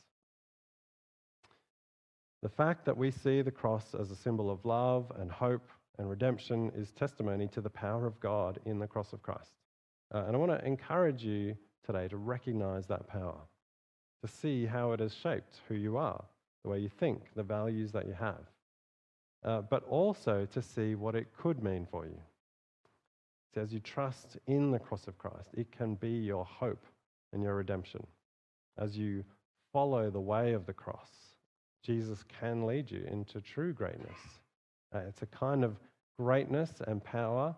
The 2.44 2.50
fact 2.50 2.86
that 2.86 2.98
we 2.98 3.12
see 3.12 3.42
the 3.42 3.52
cross 3.52 3.96
as 3.96 4.12
a 4.12 4.16
symbol 4.16 4.52
of 4.52 4.64
love 4.66 5.12
and 5.20 5.32
hope 5.32 5.70
and 5.98 6.10
redemption 6.10 6.72
is 6.76 6.92
testimony 6.92 7.48
to 7.48 7.62
the 7.62 7.70
power 7.70 8.06
of 8.06 8.20
God 8.20 8.60
in 8.66 8.78
the 8.78 8.88
cross 8.88 9.14
of 9.14 9.24
Christ. 9.24 9.56
Uh, 10.14 10.26
and 10.28 10.36
I 10.36 10.40
want 10.40 10.52
to 10.52 10.66
encourage 10.66 11.24
you 11.24 11.58
today 11.86 12.08
to 12.08 12.18
recognize 12.18 12.86
that 12.88 13.08
power, 13.08 13.40
to 14.22 14.28
see 14.28 14.66
how 14.66 14.92
it 14.92 15.00
has 15.00 15.14
shaped 15.14 15.62
who 15.68 15.76
you 15.76 15.98
are, 15.98 16.24
the 16.64 16.70
way 16.70 16.80
you 16.80 16.90
think, 16.90 17.34
the 17.36 17.44
values 17.44 17.92
that 17.94 18.06
you 18.06 18.14
have, 18.14 18.44
uh, 19.44 19.62
but 19.62 19.84
also 19.86 20.46
to 20.54 20.62
see 20.62 20.96
what 20.96 21.16
it 21.16 21.28
could 21.36 21.64
mean 21.64 21.88
for 21.90 22.06
you. 22.06 22.20
As 23.56 23.74
you 23.74 23.80
trust 23.80 24.38
in 24.46 24.70
the 24.70 24.78
cross 24.78 25.08
of 25.08 25.18
Christ, 25.18 25.50
it 25.56 25.72
can 25.72 25.96
be 25.96 26.12
your 26.12 26.46
hope 26.46 26.86
and 27.34 27.42
your 27.42 27.56
redemption. 27.56 28.06
As 28.78 28.96
you 28.96 29.24
follow 29.74 30.12
the 30.12 30.20
way 30.20 30.54
of 30.54 30.68
the 30.68 30.74
cross, 30.74 31.10
Jesus 31.84 32.24
can 32.40 32.66
lead 32.66 32.92
you 32.92 33.06
into 33.10 33.42
true 33.42 33.74
greatness. 33.74 34.18
Uh, 34.94 35.00
it's 35.08 35.22
a 35.22 35.28
kind 35.28 35.64
of 35.64 35.78
greatness 36.20 36.72
and 36.88 37.04
power 37.04 37.56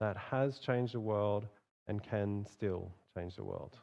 that 0.00 0.16
has 0.16 0.58
changed 0.58 0.94
the 0.94 1.00
world 1.00 1.46
and 1.86 2.02
can 2.02 2.46
still 2.46 2.90
change 3.16 3.36
the 3.36 3.44
world. 3.44 3.78